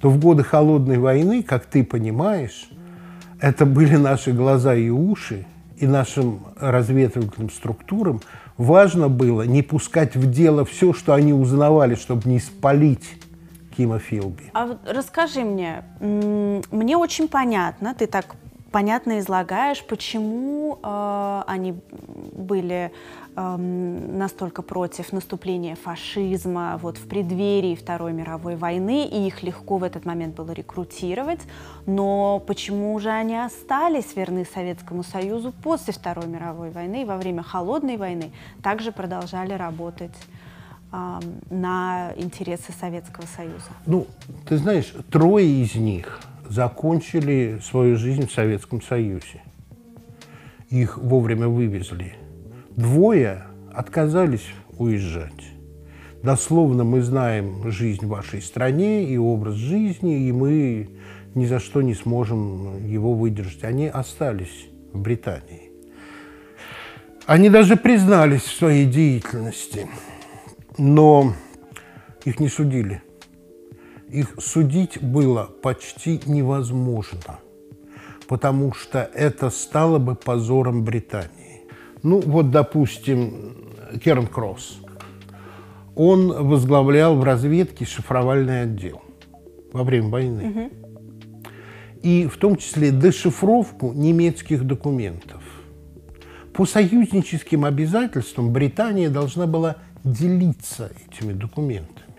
то 0.00 0.10
в 0.10 0.18
годы 0.18 0.42
Холодной 0.42 0.98
войны, 0.98 1.42
как 1.42 1.66
ты 1.66 1.84
понимаешь, 1.84 2.68
это 3.40 3.64
были 3.64 3.96
наши 3.96 4.32
глаза 4.32 4.74
и 4.74 4.90
уши, 4.90 5.46
и 5.78 5.86
нашим 5.86 6.40
разведывательным 6.58 7.50
структурам 7.50 8.20
важно 8.58 9.08
было 9.08 9.42
не 9.42 9.62
пускать 9.62 10.14
в 10.14 10.30
дело 10.30 10.66
все, 10.66 10.92
что 10.92 11.14
они 11.14 11.32
узнавали, 11.32 11.94
чтобы 11.94 12.28
не 12.28 12.38
спалить 12.38 13.08
Кима 13.74 13.98
Филби. 13.98 14.50
А 14.52 14.66
вот 14.66 14.80
расскажи 14.86 15.40
мне, 15.40 15.82
мне 16.00 16.96
очень 16.98 17.28
понятно, 17.28 17.94
ты 17.94 18.06
так 18.06 18.36
понятно 18.70 19.18
излагаешь, 19.18 19.84
почему 19.84 20.78
э, 20.82 21.42
они 21.46 21.74
были 22.32 22.92
эм, 23.36 24.18
настолько 24.18 24.62
против 24.62 25.12
наступления 25.12 25.76
фашизма 25.76 26.78
вот 26.82 26.96
в 26.96 27.06
преддверии 27.08 27.74
Второй 27.74 28.12
мировой 28.12 28.56
войны, 28.56 29.06
и 29.06 29.26
их 29.26 29.42
легко 29.42 29.78
в 29.78 29.84
этот 29.84 30.04
момент 30.04 30.34
было 30.36 30.52
рекрутировать. 30.52 31.40
Но 31.86 32.42
почему 32.46 32.98
же 32.98 33.10
они 33.10 33.36
остались 33.36 34.14
верны 34.16 34.46
Советскому 34.52 35.02
Союзу 35.02 35.52
после 35.62 35.92
Второй 35.92 36.26
мировой 36.26 36.70
войны 36.70 37.02
и 37.02 37.04
во 37.04 37.16
время 37.16 37.42
Холодной 37.42 37.96
войны 37.96 38.32
также 38.62 38.92
продолжали 38.92 39.52
работать 39.52 40.14
эм, 40.92 41.20
на 41.50 42.12
интересы 42.16 42.72
Советского 42.72 43.26
Союза? 43.36 43.70
Ну, 43.86 44.06
ты 44.48 44.56
знаешь, 44.56 44.92
трое 45.10 45.62
из 45.62 45.74
них 45.74 46.20
закончили 46.50 47.60
свою 47.62 47.96
жизнь 47.96 48.26
в 48.26 48.32
Советском 48.32 48.82
Союзе. 48.82 49.42
Их 50.68 50.98
вовремя 50.98 51.46
вывезли. 51.48 52.14
Двое 52.76 53.44
отказались 53.72 54.46
уезжать. 54.76 55.52
Дословно 56.22 56.82
мы 56.84 57.02
знаем 57.02 57.70
жизнь 57.70 58.04
в 58.04 58.08
вашей 58.08 58.42
стране 58.42 59.04
и 59.04 59.16
образ 59.16 59.54
жизни, 59.54 60.26
и 60.26 60.32
мы 60.32 60.90
ни 61.34 61.46
за 61.46 61.60
что 61.60 61.82
не 61.82 61.94
сможем 61.94 62.84
его 62.84 63.14
выдержать. 63.14 63.62
Они 63.62 63.86
остались 63.86 64.68
в 64.92 65.00
Британии. 65.00 65.70
Они 67.26 67.48
даже 67.48 67.76
признались 67.76 68.42
в 68.42 68.56
своей 68.56 68.86
деятельности, 68.86 69.86
но 70.78 71.32
их 72.24 72.40
не 72.40 72.48
судили. 72.48 73.02
Их 74.12 74.34
судить 74.40 75.00
было 75.00 75.48
почти 75.62 76.20
невозможно, 76.26 77.38
потому 78.26 78.72
что 78.72 79.08
это 79.14 79.50
стало 79.50 79.98
бы 79.98 80.16
позором 80.16 80.82
Британии. 80.84 81.62
Ну 82.02 82.20
вот, 82.20 82.50
допустим, 82.50 83.56
Керн 84.02 84.26
Кросс. 84.26 84.80
Он 85.94 86.48
возглавлял 86.48 87.16
в 87.16 87.22
разведке 87.22 87.84
шифровальный 87.84 88.62
отдел 88.62 89.00
во 89.72 89.84
время 89.84 90.08
войны. 90.08 90.70
И 92.02 92.26
в 92.26 92.36
том 92.38 92.56
числе 92.56 92.90
дешифровку 92.90 93.92
немецких 93.92 94.66
документов. 94.66 95.42
По 96.52 96.66
союзническим 96.66 97.64
обязательствам 97.64 98.52
Британия 98.52 99.08
должна 99.08 99.46
была 99.46 99.76
делиться 100.02 100.90
этими 101.06 101.32
документами. 101.32 102.09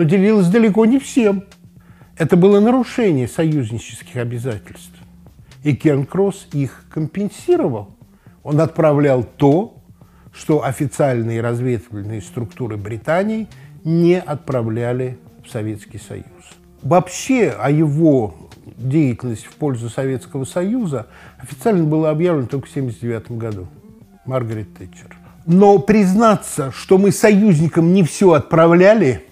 Но 0.00 0.06
делилась 0.06 0.46
далеко 0.46 0.86
не 0.86 0.98
всем. 0.98 1.44
Это 2.16 2.34
было 2.34 2.58
нарушение 2.58 3.28
союзнических 3.28 4.16
обязательств. 4.16 4.98
И 5.62 5.76
Керн 5.76 6.06
Кросс 6.06 6.48
их 6.54 6.86
компенсировал. 6.88 7.90
Он 8.42 8.62
отправлял 8.62 9.22
то, 9.22 9.76
что 10.32 10.64
официальные 10.64 11.42
разведывательные 11.42 12.22
структуры 12.22 12.78
Британии 12.78 13.46
не 13.84 14.18
отправляли 14.18 15.18
в 15.44 15.50
Советский 15.50 15.98
Союз. 15.98 16.24
Вообще 16.80 17.50
о 17.50 17.70
его 17.70 18.34
деятельности 18.78 19.48
в 19.48 19.56
пользу 19.56 19.90
Советского 19.90 20.46
Союза 20.46 21.08
официально 21.36 21.84
было 21.84 22.08
объявлено 22.08 22.46
только 22.46 22.68
в 22.68 22.70
1979 22.70 23.38
году. 23.38 23.68
Маргарет 24.24 24.72
Тэтчер. 24.78 25.14
Но 25.44 25.78
признаться, 25.78 26.72
что 26.72 26.96
мы 26.96 27.12
союзникам 27.12 27.92
не 27.92 28.02
все 28.02 28.32
отправляли, 28.32 29.26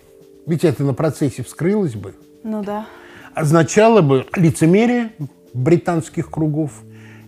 ведь 0.48 0.64
это 0.64 0.82
на 0.82 0.94
процессе 0.94 1.44
вскрылось 1.44 1.94
бы. 1.94 2.14
Ну 2.42 2.64
да. 2.64 2.86
Означало 3.34 4.00
бы 4.00 4.26
лицемерие 4.34 5.12
британских 5.54 6.30
кругов 6.30 6.72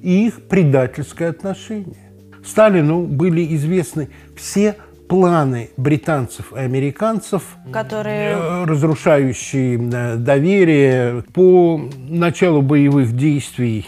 и 0.03 0.27
их 0.27 0.49
предательское 0.49 1.31
отношение. 1.31 2.11
Сталину 2.45 3.03
были 3.03 3.55
известны 3.55 4.09
все 4.37 4.77
планы 5.09 5.71
британцев 5.77 6.53
и 6.55 6.59
американцев, 6.59 7.43
которые... 7.73 8.37
Э, 8.37 8.65
разрушающие 8.65 9.77
э, 9.77 10.17
доверие 10.17 11.23
по 11.35 11.81
началу 12.09 12.63
боевых 12.63 13.15
действий 13.15 13.87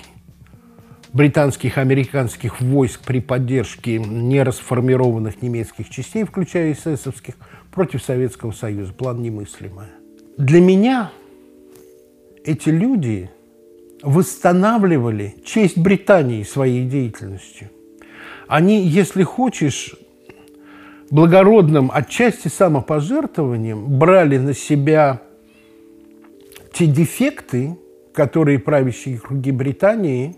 британских 1.12 1.76
и 1.76 1.80
американских 1.80 2.60
войск 2.60 3.00
при 3.04 3.20
поддержке 3.20 3.98
нерасформированных 3.98 5.42
немецких 5.42 5.90
частей, 5.90 6.24
включая 6.24 6.72
эсэсовских, 6.72 7.34
против 7.70 8.02
Советского 8.02 8.52
Союза. 8.52 8.92
План 8.92 9.22
немыслимый. 9.22 9.86
Для 10.36 10.60
меня 10.60 11.10
эти 12.44 12.68
люди 12.68 13.30
восстанавливали 14.02 15.36
честь 15.44 15.78
Британии 15.78 16.42
своей 16.42 16.86
деятельностью. 16.86 17.70
Они, 18.48 18.86
если 18.86 19.22
хочешь, 19.22 19.94
благородным 21.10 21.90
отчасти 21.92 22.48
самопожертвованием 22.48 23.98
брали 23.98 24.38
на 24.38 24.54
себя 24.54 25.22
те 26.72 26.86
дефекты, 26.86 27.78
которые 28.12 28.58
правящие 28.58 29.18
круги 29.18 29.52
Британии 29.52 30.36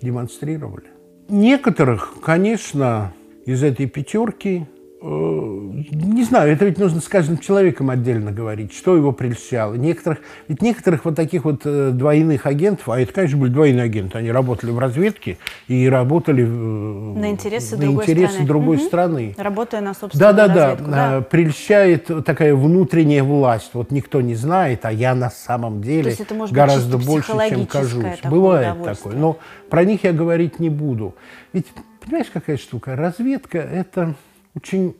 демонстрировали. 0.00 0.86
Некоторых, 1.28 2.14
конечно, 2.22 3.12
из 3.46 3.62
этой 3.62 3.86
пятерки 3.86 4.66
не 5.02 6.24
знаю, 6.24 6.52
это 6.52 6.66
ведь 6.66 6.78
нужно 6.78 7.00
с 7.00 7.08
каждым 7.08 7.38
человеком 7.38 7.88
отдельно 7.88 8.32
говорить, 8.32 8.74
что 8.74 8.96
его 8.96 9.12
прельщало. 9.12 9.74
Некоторых, 9.74 10.18
ведь 10.46 10.60
некоторых 10.60 11.06
вот 11.06 11.16
таких 11.16 11.44
вот 11.44 11.62
э, 11.64 11.90
двойных 11.92 12.44
агентов, 12.44 12.86
а 12.90 13.00
это, 13.00 13.10
конечно, 13.12 13.38
были 13.38 13.50
двойные 13.50 13.84
агенты, 13.84 14.18
они 14.18 14.30
работали 14.30 14.70
в 14.70 14.78
разведке 14.78 15.38
и 15.68 15.88
работали 15.88 16.44
на 16.44 17.30
интересы 17.30 17.76
на 17.76 17.82
другой 17.84 18.04
интересы 18.04 18.32
страны. 18.32 18.46
другой 18.46 18.76
угу. 18.76 18.84
страны. 18.84 19.34
Работая 19.38 19.80
на 19.80 19.94
собственную 19.94 20.34
да, 20.34 20.48
да, 20.48 20.66
разведку. 20.66 20.90
Да, 20.90 21.10
да, 21.10 21.20
прельщает 21.22 22.10
такая 22.26 22.54
внутренняя 22.54 23.22
власть. 23.22 23.70
Вот 23.72 23.90
никто 23.90 24.20
не 24.20 24.34
знает, 24.34 24.84
а 24.84 24.92
я 24.92 25.14
на 25.14 25.30
самом 25.30 25.80
деле 25.80 26.14
гораздо 26.50 26.98
больше, 26.98 27.32
чем 27.48 27.66
кажусь. 27.66 28.20
Бывает 28.24 28.76
такое. 28.84 29.14
Но 29.14 29.38
про 29.70 29.84
них 29.84 30.04
я 30.04 30.12
говорить 30.12 30.58
не 30.58 30.68
буду. 30.68 31.14
Ведь, 31.54 31.66
понимаешь, 32.04 32.28
какая 32.30 32.58
штука? 32.58 32.96
Разведка– 32.96 33.58
это 33.58 34.14
очень 34.54 34.96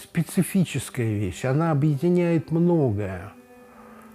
специфическая 0.00 1.12
вещь. 1.12 1.44
Она 1.44 1.70
объединяет 1.70 2.50
многое. 2.50 3.32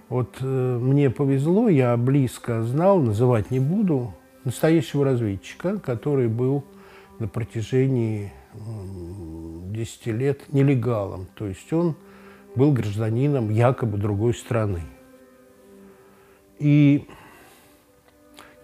Вот 0.08 0.36
э, 0.40 0.78
мне 0.78 1.08
повезло, 1.10 1.68
я 1.68 1.96
близко 1.96 2.62
знал, 2.62 3.00
называть 3.00 3.50
не 3.50 3.60
буду, 3.60 4.14
настоящего 4.44 5.04
разведчика, 5.04 5.78
который 5.78 6.28
был 6.28 6.64
на 7.18 7.28
протяжении 7.28 8.32
э, 8.52 8.58
10 9.72 10.06
лет 10.08 10.52
нелегалом. 10.52 11.28
То 11.34 11.46
есть 11.46 11.72
он 11.72 11.96
был 12.54 12.72
гражданином 12.72 13.50
якобы 13.50 13.96
другой 13.96 14.34
страны. 14.34 14.82
И 16.58 17.08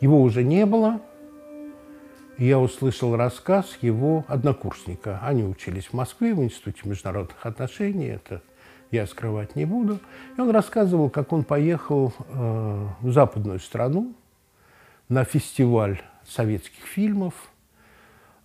его 0.00 0.20
уже 0.20 0.44
не 0.44 0.66
было, 0.66 1.00
я 2.38 2.58
услышал 2.58 3.16
рассказ 3.16 3.78
его 3.82 4.24
однокурсника. 4.28 5.20
Они 5.22 5.42
учились 5.42 5.86
в 5.86 5.92
Москве 5.92 6.34
в 6.34 6.42
Институте 6.42 6.82
международных 6.84 7.44
отношений, 7.44 8.06
это 8.06 8.42
я 8.90 9.06
скрывать 9.06 9.56
не 9.56 9.64
буду. 9.64 9.98
И 10.36 10.40
он 10.40 10.50
рассказывал, 10.50 11.10
как 11.10 11.32
он 11.32 11.44
поехал 11.44 12.14
э, 12.16 12.86
в 13.00 13.12
западную 13.12 13.58
страну 13.58 14.14
на 15.08 15.24
фестиваль 15.24 16.00
советских 16.26 16.84
фильмов. 16.84 17.34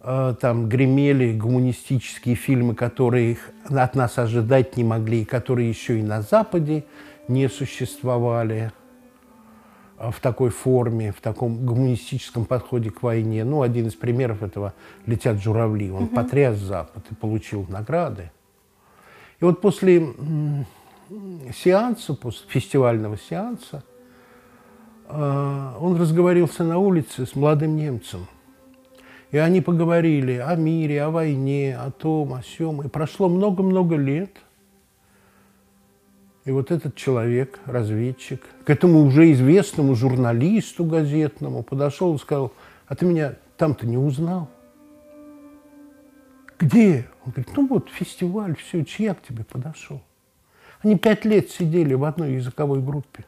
Э, 0.02 0.36
там 0.42 0.68
гремели 0.68 1.38
гуманистические 1.38 2.36
фильмы, 2.36 2.76
которые 2.76 3.38
от 3.70 3.96
нас 3.96 4.18
ожидать 4.18 4.76
не 4.76 4.84
могли, 4.84 5.22
и 5.22 5.26
которые 5.26 5.70
еще 5.70 6.00
и 6.00 6.04
на 6.04 6.22
Западе 6.22 6.84
не 7.28 7.48
существовали. 7.48 8.72
А, 9.98 10.12
в 10.12 10.20
такой 10.20 10.50
форме, 10.50 11.12
в 11.12 11.22
таком 11.22 11.66
гуманистическом 11.66 12.46
подходе 12.46 12.90
к 12.90 13.04
войне. 13.04 13.44
Ну, 13.44 13.62
один 13.62 13.88
из 13.88 13.96
примеров 13.96 14.42
этого 14.42 14.74
«Летят 15.06 15.42
журавли». 15.42 15.92
Он 15.92 16.04
угу. 16.04 16.16
потряс 16.16 16.58
Запад 16.58 17.04
и 17.12 17.16
получил 17.16 17.66
награды. 17.70 18.32
И 19.40 19.46
вот 19.46 19.62
после 19.62 20.08
сеанса, 21.54 22.16
после 22.16 22.48
фестивального 22.50 23.18
сеанса, 23.18 23.84
а, 25.08 25.78
он 25.80 26.00
разговорился 26.00 26.64
на 26.64 26.80
улице 26.80 27.26
с 27.26 27.36
молодым 27.36 27.76
немцем. 27.76 28.28
И 29.32 29.38
они 29.38 29.62
поговорили 29.62 30.34
о 30.38 30.56
мире, 30.56 31.04
о 31.04 31.10
войне, 31.10 31.78
о 31.78 31.92
том, 31.92 32.34
о 32.34 32.44
сем. 32.44 32.82
И 32.82 32.88
прошло 32.88 33.30
много-много 33.30 33.96
лет– 33.96 34.32
и 36.46 36.52
вот 36.52 36.72
этот 36.72 36.96
человек, 36.96 37.60
разведчик, 37.66 38.44
к 38.66 38.70
этому 38.70 39.04
уже 39.04 39.32
известному 39.32 39.96
журналисту 39.96 40.84
газетному 40.84 41.64
подошел 41.64 42.16
и 42.16 42.20
сказал, 42.20 42.52
а 42.88 42.96
ты 42.96 43.06
меня 43.06 43.36
там-то 43.58 43.88
не 43.88 43.98
узнал? 43.98 44.50
Где? 46.60 47.08
Он 47.26 47.32
говорит, 47.32 47.56
ну 47.56 47.68
вот 47.68 47.90
фестиваль, 47.90 48.56
все, 48.58 48.84
чья 48.84 49.14
к 49.14 49.22
тебе 49.22 49.46
подошел? 49.46 50.02
Они 50.82 50.98
пять 50.98 51.24
лет 51.24 51.50
сидели 51.50 51.94
в 51.94 52.04
одной 52.04 52.34
языковой 52.34 52.82
группе. 52.82 53.26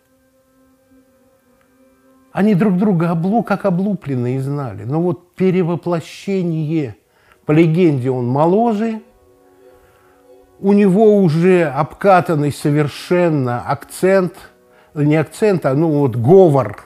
Они 2.34 2.54
друг 2.54 2.78
друга 2.78 3.12
облу, 3.12 3.44
как 3.44 3.64
облупленные 3.64 4.42
знали. 4.42 4.84
Но 4.84 5.02
вот 5.02 5.36
перевоплощение, 5.36 6.98
по 7.46 7.54
легенде, 7.54 8.12
он 8.12 8.28
моложе, 8.28 9.02
у 10.60 10.74
него 10.74 11.18
уже 11.18 11.66
обкатанный 11.66 12.52
совершенно 12.52 13.62
акцент, 13.62 14.34
не 14.94 15.16
акцент, 15.16 15.66
а 15.66 15.74
ну 15.74 16.00
вот 16.00 16.16
говор 16.16 16.86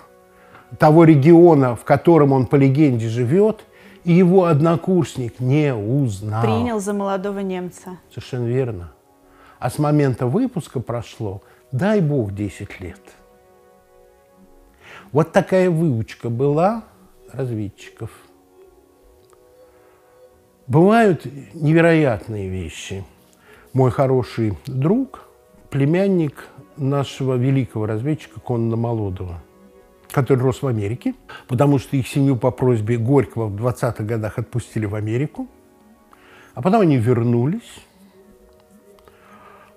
того 0.77 1.03
региона, 1.03 1.75
в 1.75 1.83
котором 1.83 2.31
он 2.31 2.45
по 2.45 2.55
легенде 2.55 3.07
живет, 3.07 3.65
и 4.03 4.13
его 4.13 4.45
однокурсник 4.45 5.39
не 5.39 5.73
узнал. 5.73 6.41
Принял 6.41 6.79
за 6.79 6.93
молодого 6.93 7.39
немца. 7.39 7.97
Совершенно 8.09 8.47
верно. 8.47 8.91
А 9.59 9.69
с 9.69 9.77
момента 9.77 10.25
выпуска 10.25 10.79
прошло, 10.79 11.41
дай 11.71 12.01
бог, 12.01 12.33
10 12.33 12.79
лет. 12.79 13.01
Вот 15.11 15.31
такая 15.31 15.69
выучка 15.69 16.29
была 16.29 16.83
разведчиков. 17.31 18.11
Бывают 20.67 21.25
невероятные 21.53 22.47
вещи– 22.47 23.03
мой 23.73 23.91
хороший 23.91 24.57
друг, 24.65 25.27
племянник 25.69 26.47
нашего 26.77 27.35
великого 27.35 27.85
разведчика 27.85 28.39
Конна 28.39 28.75
Молодова, 28.75 29.41
который 30.11 30.39
рос 30.39 30.61
в 30.61 30.67
Америке, 30.67 31.13
потому 31.47 31.77
что 31.77 31.95
их 31.95 32.07
семью 32.07 32.35
по 32.35 32.51
просьбе 32.51 32.97
Горького 32.97 33.47
в 33.47 33.55
20-х 33.55 34.03
годах 34.03 34.39
отпустили 34.39 34.85
в 34.85 34.95
Америку, 34.95 35.47
а 36.53 36.61
потом 36.61 36.81
они 36.81 36.97
вернулись. 36.97 37.83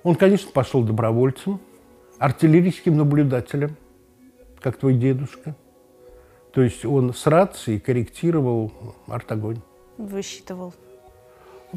Он, 0.03 0.15
конечно, 0.15 0.51
пошел 0.53 0.83
добровольцем, 0.83 1.61
артиллерийским 2.19 2.97
наблюдателем, 2.97 3.77
как 4.61 4.79
твой 4.79 4.95
дедушка. 4.95 5.55
То 6.53 6.63
есть 6.63 6.85
он 6.85 7.15
с 7.15 7.27
рацией 7.27 7.79
корректировал 7.79 8.73
артогонь. 9.07 9.61
Высчитывал 9.97 10.75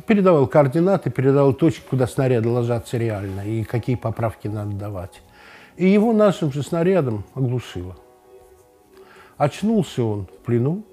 передавал 0.07 0.47
координаты, 0.47 1.09
передавал 1.09 1.53
точки, 1.53 1.83
куда 1.89 2.07
снаряды 2.07 2.49
ложатся 2.49 2.97
реально 2.97 3.41
и 3.41 3.63
какие 3.63 3.95
поправки 3.95 4.47
надо 4.47 4.75
давать. 4.75 5.21
И 5.77 5.87
его 5.87 6.13
нашим 6.13 6.51
же 6.51 6.63
снарядом 6.63 7.23
оглушило. 7.33 7.95
Очнулся 9.37 10.03
он 10.03 10.25
в 10.25 10.45
плену, 10.45 10.83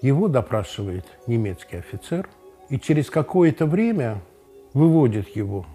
его 0.00 0.28
допрашивает 0.28 1.06
немецкий 1.26 1.76
офицер, 1.76 2.28
и 2.68 2.78
через 2.78 3.10
какое-то 3.10 3.66
время 3.66 4.20
выводит 4.72 5.28
его 5.36 5.66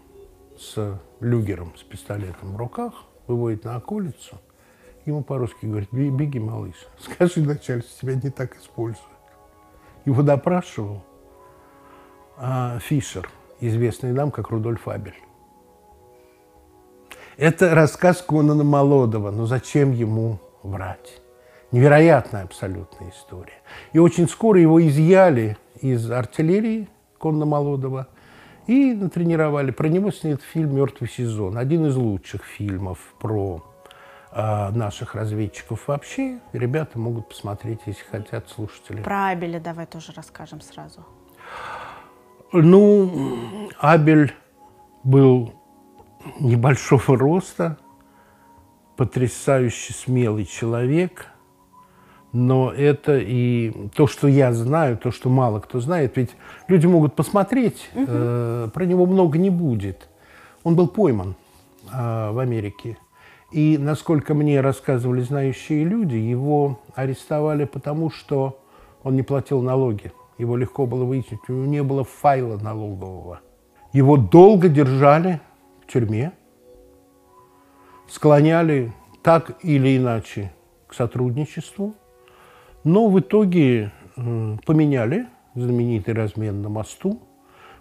с 0.58 1.00
люгером, 1.20 1.74
с 1.78 1.84
пистолетом 1.84 2.54
в 2.54 2.58
руках, 2.58 2.94
выводит 3.28 3.66
на 3.66 3.76
околицу, 3.76 4.38
ему 5.06 5.24
по-русски 5.24 5.66
говорит, 5.66 5.90
беги, 5.92 6.40
малыш, 6.40 6.76
скажи 7.00 7.42
начальству, 7.42 8.02
тебя 8.02 8.16
не 8.16 8.30
так 8.30 8.58
используют. 8.58 9.04
Его 10.06 10.22
допрашивал 10.22 11.04
Фишер, 12.38 13.30
известный 13.60 14.12
нам 14.12 14.32
как 14.32 14.50
Рудольф 14.50 14.88
Абель. 14.88 15.16
Это 17.38 17.74
рассказ 17.76 18.22
Конана 18.22 18.64
Молодого, 18.64 19.32
но 19.32 19.46
зачем 19.46 19.92
ему 19.92 20.40
врать? 20.64 21.22
Невероятная 21.72 22.44
абсолютная 22.44 23.10
история. 23.12 23.62
И 23.94 24.00
очень 24.00 24.28
скоро 24.28 24.60
его 24.60 24.86
изъяли 24.88 25.58
из 25.82 26.10
артиллерии 26.10 26.88
Конна 27.18 27.46
Молодого 27.46 28.08
и 28.68 28.94
натренировали. 28.94 29.72
Про 29.72 29.88
него 29.88 30.12
снят 30.12 30.42
фильм 30.42 30.76
«Мертвый 30.76 31.10
сезон». 31.10 31.58
Один 31.58 31.86
из 31.88 31.96
лучших 31.96 32.44
фильмов 32.44 33.00
про 33.20 33.64
э, 34.32 34.70
наших 34.70 35.16
разведчиков 35.16 35.88
вообще. 35.88 36.40
Ребята 36.54 37.00
могут 37.00 37.30
посмотреть, 37.30 37.80
если 37.86 38.04
хотят, 38.06 38.50
слушатели. 38.50 39.02
Про 39.02 39.28
Абеля 39.28 39.60
давай 39.60 39.86
тоже 39.86 40.12
расскажем 40.16 40.62
сразу. 40.62 41.06
Ну, 42.52 43.70
Абель 43.80 44.34
был 45.04 45.54
небольшого 46.40 47.18
роста, 47.18 47.78
потрясающе 48.96 49.94
смелый 49.94 50.46
человек– 50.46 51.28
но 52.34 52.72
это 52.72 53.18
и 53.18 53.90
то, 53.96 54.06
что 54.06 54.28
я 54.28 54.54
знаю, 54.54 54.98
то, 54.98 55.12
что 55.12 55.30
мало 55.30 55.60
кто 55.60 55.80
знает, 55.80 56.18
ведь 56.18 56.36
люди 56.68 56.86
могут 56.86 57.16
посмотреть, 57.16 57.90
угу. 57.96 58.06
э, 58.08 58.70
про 58.74 58.86
него 58.86 59.06
много 59.06 59.38
не 59.38 59.50
будет. 59.50 60.10
Он 60.64 60.76
был 60.76 60.88
пойман 60.88 61.36
э, 61.92 62.32
в 62.32 62.40
Америке. 62.40 62.98
И, 63.52 63.78
насколько 63.80 64.34
мне 64.34 64.60
рассказывали 64.60 65.22
знающие 65.22 65.86
люди, 65.86 66.16
его 66.16 66.80
арестовали 66.94 67.64
потому, 67.64 68.12
что 68.12 68.60
он 69.04 69.16
не 69.16 69.24
платил 69.24 69.62
налоги. 69.62 70.12
Его 70.38 70.56
легко 70.56 70.86
было 70.86 71.04
выяснить, 71.04 71.40
у 71.48 71.54
него 71.54 71.66
не 71.66 71.84
было 71.84 72.04
файла 72.04 72.58
налогового. 72.58 73.42
Его 73.94 74.18
долго 74.18 74.70
держали 74.70 75.42
в 75.82 75.92
тюрьме, 75.92 76.32
склоняли 78.08 78.94
так 79.24 79.58
или 79.64 79.98
иначе 79.98 80.54
к 80.88 80.94
сотрудничеству– 80.94 81.96
но 82.88 83.10
в 83.10 83.20
итоге 83.20 83.92
поменяли 84.16 85.28
знаменитый 85.56 86.14
размен 86.14 86.62
на 86.62 86.70
мосту, 86.70 87.20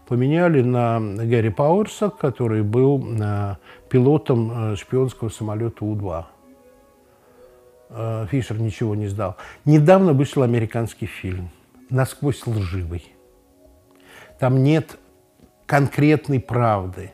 поменяли 0.09 0.63
на 0.63 0.99
Гарри 1.01 1.51
Пауэрса, 1.51 2.11
который 2.11 2.63
был 2.63 3.05
э, 3.21 3.55
пилотом 3.89 4.73
э, 4.73 4.77
шпионского 4.77 5.29
самолета 5.29 5.85
У-2. 5.85 6.25
Э, 7.91 8.27
Фишер 8.29 8.61
ничего 8.61 8.97
не 8.97 9.07
сдал. 9.07 9.37
Недавно 9.65 10.13
вышел 10.13 10.43
американский 10.43 11.07
фильм 11.07 11.51
«Насквозь 11.91 12.47
лживый». 12.47 13.13
Там 14.39 14.63
нет 14.63 14.99
конкретной 15.67 16.41
правды, 16.41 17.13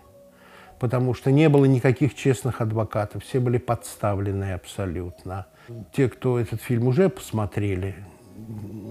потому 0.80 1.14
что 1.14 1.30
не 1.30 1.48
было 1.48 1.64
никаких 1.64 2.14
честных 2.14 2.60
адвокатов, 2.60 3.24
все 3.24 3.38
были 3.40 3.58
подставлены 3.58 4.52
абсолютно. 4.52 5.46
Те, 5.92 6.08
кто 6.08 6.38
этот 6.38 6.60
фильм 6.60 6.88
уже 6.88 7.08
посмотрели, 7.08 7.94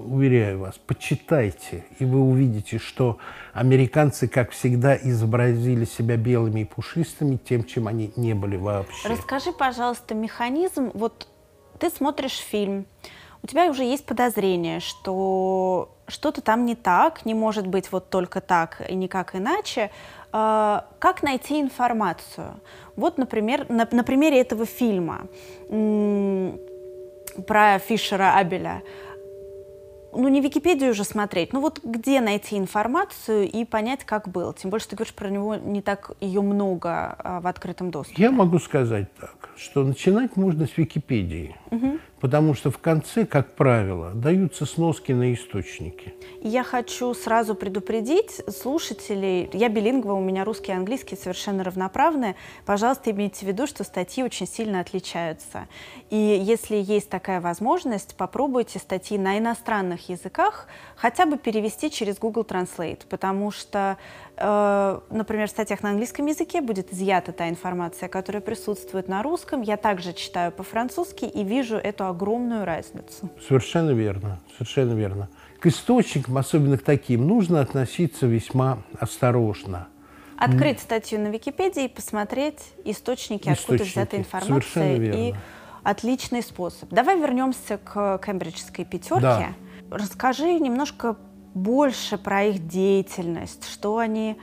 уверяю 0.06 0.60
вас, 0.60 0.78
почитайте, 0.78 1.84
и 2.00 2.06
вы 2.06 2.20
увидите, 2.20 2.78
что 2.78 3.18
американцы, 3.54 4.28
как 4.28 4.52
всегда, 4.52 4.96
изобразили 4.96 5.86
себя 5.86 6.16
белыми 6.16 6.62
и 6.62 6.66
пушистыми, 6.66 7.38
тем, 7.38 7.64
чем 7.66 7.88
они 7.88 8.14
не 8.16 8.34
были 8.34 8.56
вообще. 8.56 9.08
Расскажи, 9.08 9.52
пожалуйста, 9.52 10.16
механизм. 10.16 10.92
Вот 10.94 11.28
ты 11.80 11.90
смотришь 11.90 12.38
фильм, 12.38 12.86
у 13.44 13.48
тебя 13.48 13.70
уже 13.70 13.84
есть 13.84 14.06
подозрение, 14.06 14.80
что 14.80 15.90
что-то 16.08 16.42
там 16.42 16.66
не 16.66 16.76
так, 16.76 17.26
не 17.26 17.34
может 17.34 17.66
быть 17.68 17.92
вот 17.92 18.10
только 18.10 18.42
так 18.42 18.82
и 18.88 18.94
никак 18.94 19.36
иначе. 19.36 19.92
А, 20.32 20.86
как 21.00 21.24
найти 21.24 21.60
информацию? 21.60 22.60
Вот, 22.96 23.18
например, 23.18 23.66
на, 23.70 23.88
на 23.92 24.04
примере 24.04 24.40
этого 24.40 24.66
фильма 24.66 25.22
про 27.48 27.80
Фишера 27.80 28.36
Абеля. 28.36 28.84
Ну, 30.14 30.28
не 30.28 30.42
Википедию 30.42 30.92
уже 30.92 31.06
смотреть, 31.06 31.54
ну 31.54 31.62
вот 31.62 31.80
где 31.84 32.20
найти 32.20 32.58
информацию 32.58 33.50
и 33.50 33.64
понять, 33.64 34.04
как 34.04 34.28
было. 34.28 34.54
Тем 34.54 34.70
больше 34.70 34.90
ты 34.90 34.98
говоришь 34.98 35.14
про 35.14 35.30
него 35.30 35.56
не 35.56 35.82
так 35.82 36.12
ее 36.20 36.42
много 36.42 37.16
а, 37.18 37.40
в 37.40 37.48
открытом 37.48 37.92
доступе. 37.92 38.22
Я 38.22 38.32
могу 38.32 38.60
сказать 38.60 39.08
так, 39.18 39.50
что 39.56 39.86
начинать 39.86 40.36
можно 40.36 40.68
с 40.68 40.78
Википедии. 40.78 41.56
Угу 41.72 42.00
потому 42.22 42.54
что 42.54 42.70
в 42.70 42.78
конце, 42.78 43.26
как 43.26 43.56
правило, 43.56 44.12
даются 44.14 44.66
сноски 44.66 45.12
на 45.12 45.34
источники. 45.34 46.14
Я 46.42 46.64
хочу 46.64 47.14
сразу 47.16 47.56
предупредить 47.56 48.42
слушателей, 48.48 49.50
я 49.54 49.70
билингва, 49.70 50.14
у 50.14 50.22
меня 50.22 50.46
русский 50.46 50.72
и 50.72 50.76
английский 50.76 51.16
совершенно 51.16 51.64
равноправные, 51.64 52.36
пожалуйста, 52.66 53.10
имейте 53.12 53.46
в 53.46 53.50
виду, 53.50 53.66
что 53.66 53.84
статьи 53.84 54.24
очень 54.24 54.48
сильно 54.48 54.80
отличаются. 54.80 55.68
И 56.12 56.16
если 56.16 56.76
есть 56.76 57.10
такая 57.10 57.42
возможность, 57.42 58.16
попробуйте 58.16 58.78
статьи 58.78 59.18
на 59.18 59.40
иностранных 59.40 60.10
языках 60.10 60.68
хотя 60.96 61.26
бы 61.26 61.38
перевести 61.38 61.90
через 61.90 62.20
Google 62.20 62.44
Translate, 62.44 63.02
потому 63.10 63.50
что 63.50 63.98
Э, 64.44 65.00
например, 65.12 65.48
в 65.48 65.52
статьях 65.52 65.84
на 65.84 65.92
английском 65.92 66.26
языке 66.26 66.62
будет 66.62 66.92
изъята 66.92 67.32
та 67.32 67.48
информация, 67.48 68.10
которая 68.10 68.42
присутствует 68.42 69.08
на 69.08 69.22
русском. 69.22 69.62
Я 69.62 69.78
также 69.78 70.14
читаю 70.14 70.52
по-французски 70.52 71.26
и 71.26 71.44
вижу 71.44 71.78
эту 71.78 72.06
огромную 72.12 72.66
разницу. 72.66 73.30
Совершенно 73.48 73.92
верно, 73.92 74.40
совершенно 74.58 74.94
верно. 74.94 75.30
К 75.60 75.68
источникам, 75.68 76.38
особенно 76.38 76.78
к 76.78 76.84
таким, 76.84 77.28
нужно 77.28 77.62
относиться 77.62 78.26
весьма 78.26 78.80
осторожно. 79.00 79.88
Открыть 80.38 80.80
статью 80.80 81.20
на 81.20 81.28
Википедии 81.28 81.86
и 81.86 81.88
посмотреть 81.88 82.74
источники, 82.84 83.50
источники. 83.50 83.50
откуда 83.50 83.84
взята 83.84 84.18
информация. 84.18 84.98
И 84.98 85.36
отличный 85.84 86.42
способ. 86.42 86.90
Давай 86.90 87.20
вернемся 87.20 87.78
к 87.78 88.20
кембриджской 88.26 88.86
пятерке. 88.86 89.22
Да. 89.22 89.50
Расскажи 89.92 90.60
немножко 90.60 91.18
больше 91.54 92.18
про 92.18 92.46
их 92.46 92.68
деятельность, 92.68 93.68
что 93.68 93.98
они 93.98 94.38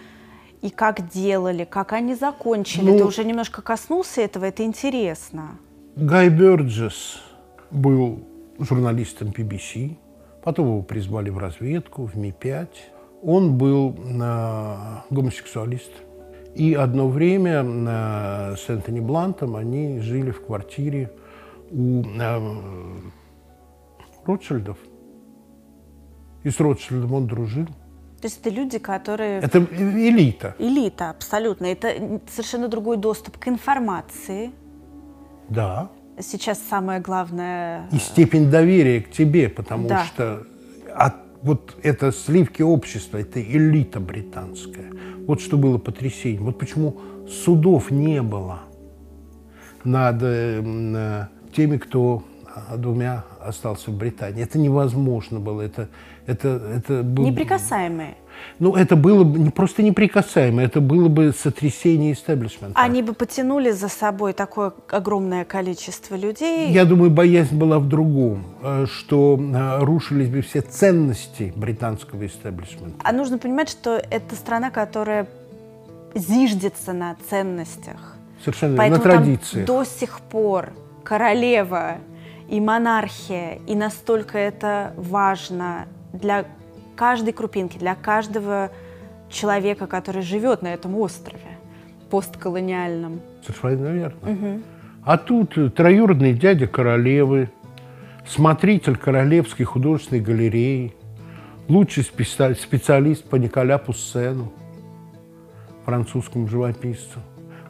и 0.63 0.71
как 0.71 1.09
делали, 1.09 1.65
как 1.65 1.93
они 1.93 2.15
закончили. 2.15 2.91
Ну, 2.91 2.99
Ты 2.99 3.05
уже 3.05 3.25
немножко 3.25 3.63
коснулся 3.63 4.21
этого, 4.21 4.45
это 4.45 4.65
интересно. 4.65 5.59
Гай 5.97 6.29
Бёрджес 6.29 7.23
был 7.71 8.27
журналистом 8.59 9.29
BBC, 9.29 9.97
потом 10.43 10.67
его 10.67 10.83
призвали 10.83 11.31
в 11.31 11.39
разведку, 11.39 12.07
в 12.07 12.17
Ми-5. 12.17 12.69
Он 13.23 13.59
был 13.59 13.97
э, 13.99 14.77
гомосексуалист. 15.11 15.91
И 16.55 16.75
одно 16.75 17.09
время 17.09 17.65
э, 17.65 18.57
с 18.57 18.69
Энтони 18.69 19.01
Блантом 19.01 19.57
они 19.57 20.01
жили 20.01 20.31
в 20.31 20.45
квартире 20.45 21.11
у 21.71 22.03
э, 22.03 22.41
Ротшильдов. 24.25 24.79
И 26.45 26.51
с 26.51 26.61
Ротшильдом 26.61 27.13
он 27.13 27.27
дружил. 27.27 27.67
То 28.21 28.25
есть 28.25 28.41
это 28.41 28.51
люди, 28.51 28.79
которые... 28.79 29.41
Это 29.41 29.59
элита. 29.59 30.55
Элита, 30.59 31.11
абсолютно. 31.11 31.67
Это 31.67 32.21
совершенно 32.29 32.69
другой 32.69 32.97
доступ 32.97 33.39
к 33.39 33.47
информации. 33.47 34.51
Да. 35.49 35.89
Сейчас 36.21 36.61
самое 36.69 37.01
главное... 37.01 37.89
И 37.93 37.99
степень 37.99 38.51
доверия 38.51 39.01
к 39.01 39.11
тебе, 39.11 39.49
потому 39.49 39.89
да. 39.89 40.05
что 40.05 40.43
от, 40.95 41.15
вот 41.43 41.77
это 41.83 42.13
сливки 42.13 42.63
общества, 42.63 43.19
это 43.19 43.41
элита 43.41 44.01
британская. 44.01 44.91
Вот 45.27 45.41
что 45.41 45.57
было 45.57 45.79
потрясением. 45.79 46.45
Вот 46.45 46.59
почему 46.59 46.97
судов 47.29 47.91
не 47.91 48.23
было 48.23 48.61
над 49.85 50.19
э, 50.23 51.29
теми, 51.55 51.77
кто 51.77 52.25
а 52.69 52.77
двумя 52.77 53.25
остался 53.41 53.91
в 53.91 53.97
Британии. 53.97 54.43
Это 54.43 54.59
невозможно 54.59 55.39
было. 55.39 55.63
Это, 55.63 55.89
это, 56.27 56.49
это 56.49 57.03
было... 57.03 57.27
Неприкасаемые. 57.27 58.17
Ну, 58.59 58.75
это 58.75 58.97
было 58.97 59.25
бы 59.25 59.39
не 59.39 59.51
просто 59.51 59.83
неприкасаемое, 59.83 60.67
это 60.67 60.81
было 60.81 61.09
бы 61.09 61.33
сотрясение 61.33 62.13
истеблишмента. 62.13 62.79
Они 62.81 63.03
бы 63.03 63.13
потянули 63.13 63.71
за 63.71 63.89
собой 63.89 64.33
такое 64.33 64.73
огромное 64.91 65.45
количество 65.45 66.17
людей. 66.17 66.71
Я 66.73 66.85
думаю, 66.85 67.11
боязнь 67.11 67.57
была 67.57 67.79
в 67.79 67.89
другом, 67.89 68.45
э, 68.63 68.87
что 68.87 69.39
э, 69.39 69.85
рушились 69.85 70.29
бы 70.29 70.43
все 70.43 70.61
ценности 70.61 71.53
британского 71.55 72.27
истеблишмента. 72.27 72.97
А 73.05 73.13
нужно 73.13 73.39
понимать, 73.39 73.69
что 73.69 74.03
это 74.11 74.35
страна, 74.35 74.71
которая 74.71 75.29
зиждется 76.15 76.93
на 76.93 77.17
ценностях. 77.29 78.17
Совершенно 78.45 78.77
Поэтому 78.77 79.05
на 79.05 79.11
традициях. 79.11 79.67
до 79.67 79.85
сих 79.85 80.21
пор 80.21 80.71
королева 81.05 81.99
и 82.49 82.61
монархия, 82.61 83.59
и 83.67 83.75
настолько 83.75 84.39
это 84.39 84.93
важно 84.97 85.87
для 86.13 86.45
каждой 86.99 87.33
крупинки, 87.33 87.79
для 87.79 87.95
каждого 87.95 88.71
человека, 89.31 89.87
который 89.87 90.23
живет 90.23 90.63
на 90.63 90.75
этом 90.75 90.97
острове 90.97 91.59
постколониальном. 92.11 93.21
Совершенно 93.47 93.87
верно. 93.87 94.33
Угу. 94.33 94.63
А 95.05 95.17
тут 95.17 95.75
троюродный 95.77 96.35
дядя 96.35 96.67
королевы, 96.67 97.51
смотритель 98.27 98.97
Королевской 98.97 99.65
художественной 99.65 100.21
галереи, 100.21 100.93
лучший 101.69 102.03
специалист 102.03 103.23
по 103.25 103.37
Николя 103.37 103.79
Пуссену, 103.79 104.53
французскому 105.85 106.49
живописцу. 106.49 107.21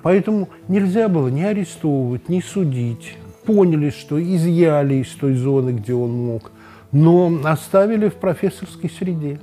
Поэтому 0.02 0.48
нельзя 0.68 1.08
было 1.08 1.28
ни 1.28 1.42
арестовывать, 1.42 2.30
ни 2.30 2.40
судить. 2.40 3.18
Поняли, 3.44 3.90
что 3.90 4.20
изъяли 4.20 4.94
из 4.94 5.08
той 5.08 5.34
зоны, 5.34 5.72
где 5.72 5.92
он 5.92 6.12
мог, 6.12 6.50
но 6.92 7.32
оставили 7.44 8.08
в 8.08 8.14
профессорской 8.14 8.90
среде. 8.90 9.40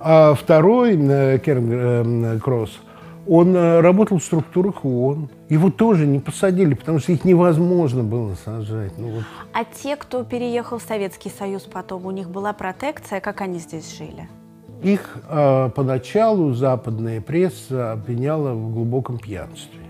А 0.00 0.34
второй, 0.34 0.96
э, 0.96 1.38
Керн 1.38 2.24
э, 2.24 2.38
Кросс, 2.38 2.78
он 3.26 3.56
э, 3.56 3.80
работал 3.80 4.18
в 4.18 4.22
структурах 4.22 4.84
ООН. 4.84 5.30
Его 5.48 5.70
тоже 5.70 6.06
не 6.06 6.18
посадили, 6.18 6.74
потому 6.74 6.98
что 6.98 7.12
их 7.12 7.24
невозможно 7.24 8.02
было 8.02 8.34
сажать. 8.44 8.92
Ну, 8.98 9.08
вот. 9.08 9.24
А 9.52 9.64
те, 9.64 9.96
кто 9.96 10.24
переехал 10.24 10.78
в 10.78 10.82
Советский 10.82 11.30
Союз 11.30 11.62
потом, 11.62 12.04
у 12.04 12.10
них 12.10 12.28
была 12.28 12.52
протекция, 12.52 13.20
как 13.20 13.40
они 13.40 13.58
здесь 13.58 13.96
жили? 13.96 14.28
Их 14.82 15.16
э, 15.26 15.70
поначалу 15.74 16.52
западная 16.52 17.22
пресса 17.22 17.92
обвиняла 17.92 18.52
в 18.52 18.74
глубоком 18.74 19.18
пьянстве. 19.18 19.80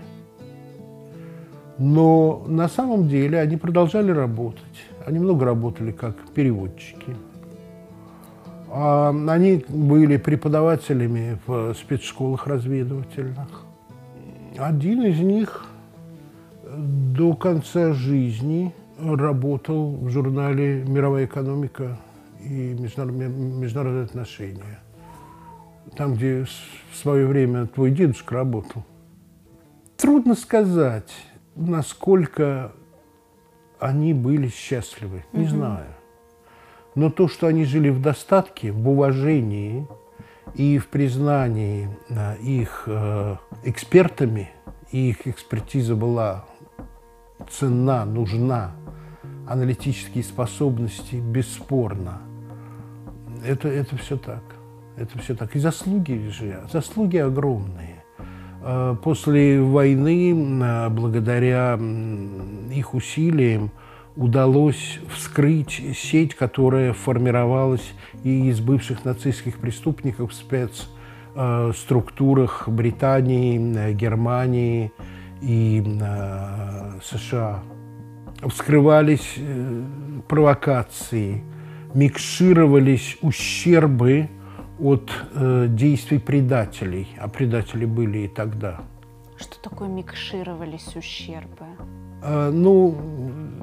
Но 1.77 2.45
на 2.47 2.69
самом 2.69 3.09
деле 3.09 3.39
они 3.39 3.57
продолжали 3.57 4.11
работать. 4.11 4.61
Они 5.05 5.19
много 5.19 5.45
работали 5.45 5.91
как 5.91 6.15
переводчики. 6.33 7.15
А, 8.69 9.09
они 9.29 9.63
были 9.69 10.17
преподавателями 10.17 11.37
в 11.45 11.73
спецшколах 11.75 12.47
разведывательных. 12.47 13.65
Один 14.57 15.03
из 15.03 15.19
них 15.19 15.65
до 16.63 17.35
конца 17.35 17.93
жизни 17.93 18.73
работал 18.97 19.95
в 19.95 20.09
журнале 20.09 20.83
«Мировая 20.83 21.25
экономика 21.25 21.99
и 22.41 22.73
международные 22.73 24.03
отношения». 24.03 24.79
Там, 25.95 26.15
где 26.15 26.45
в 26.91 26.97
свое 26.97 27.27
время 27.27 27.67
твой 27.67 27.91
дедушка 27.91 28.35
работал. 28.35 28.83
Трудно 29.97 30.33
сказать, 30.35 31.11
насколько 31.55 32.71
они 33.85 34.13
были 34.13 34.49
счастливы. 34.49 35.23
Не 35.31 35.43
угу. 35.43 35.49
знаю. 35.49 35.87
Но 36.95 37.09
то, 37.09 37.27
что 37.27 37.47
они 37.47 37.65
жили 37.65 37.89
в 37.89 38.01
достатке, 38.01 38.71
в 38.71 38.87
уважении 38.89 39.87
и 40.53 40.77
в 40.77 40.87
признании 40.87 41.89
э, 42.09 42.37
их 42.37 42.83
э, 42.87 43.35
экспертами, 43.63 44.49
и 44.91 45.09
их 45.09 45.27
экспертиза 45.27 45.95
была 45.95 46.45
ценна, 47.49 48.05
нужна, 48.05 48.71
аналитические 49.47 50.23
способности 50.23 51.15
бесспорно. 51.15 52.21
Это, 53.45 53.67
это 53.67 53.97
все 53.97 54.17
так. 54.17 54.43
Это 54.95 55.19
все 55.19 55.35
так. 55.35 55.55
И 55.55 55.59
заслуги 55.59 56.29
же, 56.29 56.65
заслуги 56.71 57.17
огромные. 57.17 57.94
Э, 58.67 58.95
после 59.03 59.61
войны, 59.61 60.33
благодаря 60.89 61.79
их 62.71 62.95
усилиям, 62.95 63.69
удалось 64.15 64.99
вскрыть 65.13 65.83
сеть, 65.95 66.33
которая 66.33 66.93
формировалась 66.93 67.93
и 68.23 68.49
из 68.49 68.59
бывших 68.61 69.05
нацистских 69.05 69.59
преступников 69.59 70.31
в 70.31 70.33
спецструктурах 71.35 72.67
Британии, 72.67 73.93
Германии 73.93 74.91
и 75.43 75.83
э, 76.01 76.99
США. 77.03 77.59
Вскрывались 78.47 79.35
э, 79.37 79.83
провокации, 80.27 81.43
микшировались 81.93 83.19
ущербы 83.21 84.27
от 84.79 85.11
э, 85.33 85.67
действий 85.69 86.19
предателей, 86.19 87.07
а 87.19 87.27
предатели 87.27 87.85
были 87.85 88.19
и 88.19 88.27
тогда. 88.27 88.81
Что 89.37 89.59
такое 89.61 89.87
микшировались 89.87 90.95
ущербы? 90.95 91.65
Э, 92.23 92.49
ну, 92.51 92.95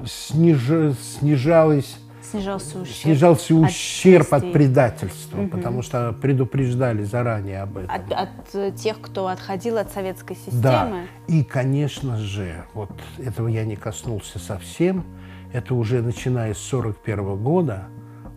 сниж, 0.05 0.95
снижалось 0.99 1.97
снижался 2.33 2.79
ущерб, 2.79 2.95
снижался 2.95 3.55
ущерб 3.55 4.33
от, 4.33 4.43
от 4.43 4.53
предательства, 4.53 5.41
угу. 5.41 5.49
потому 5.49 5.81
что 5.81 6.13
предупреждали 6.13 7.03
заранее 7.03 7.61
об 7.61 7.77
этом. 7.77 7.93
От, 7.93 8.11
от 8.11 8.55
э, 8.55 8.71
тех, 8.71 8.99
кто 9.01 9.27
отходил 9.27 9.77
от 9.77 9.91
советской 9.91 10.35
системы? 10.35 10.61
Да. 10.61 11.03
И, 11.27 11.43
конечно 11.43 12.17
же, 12.17 12.65
вот 12.73 12.91
этого 13.19 13.47
я 13.47 13.65
не 13.65 13.75
коснулся 13.75 14.39
совсем, 14.39 15.05
это 15.51 15.75
уже 15.75 16.01
начиная 16.01 16.53
с 16.53 16.73
1941 16.73 17.43
года 17.43 17.83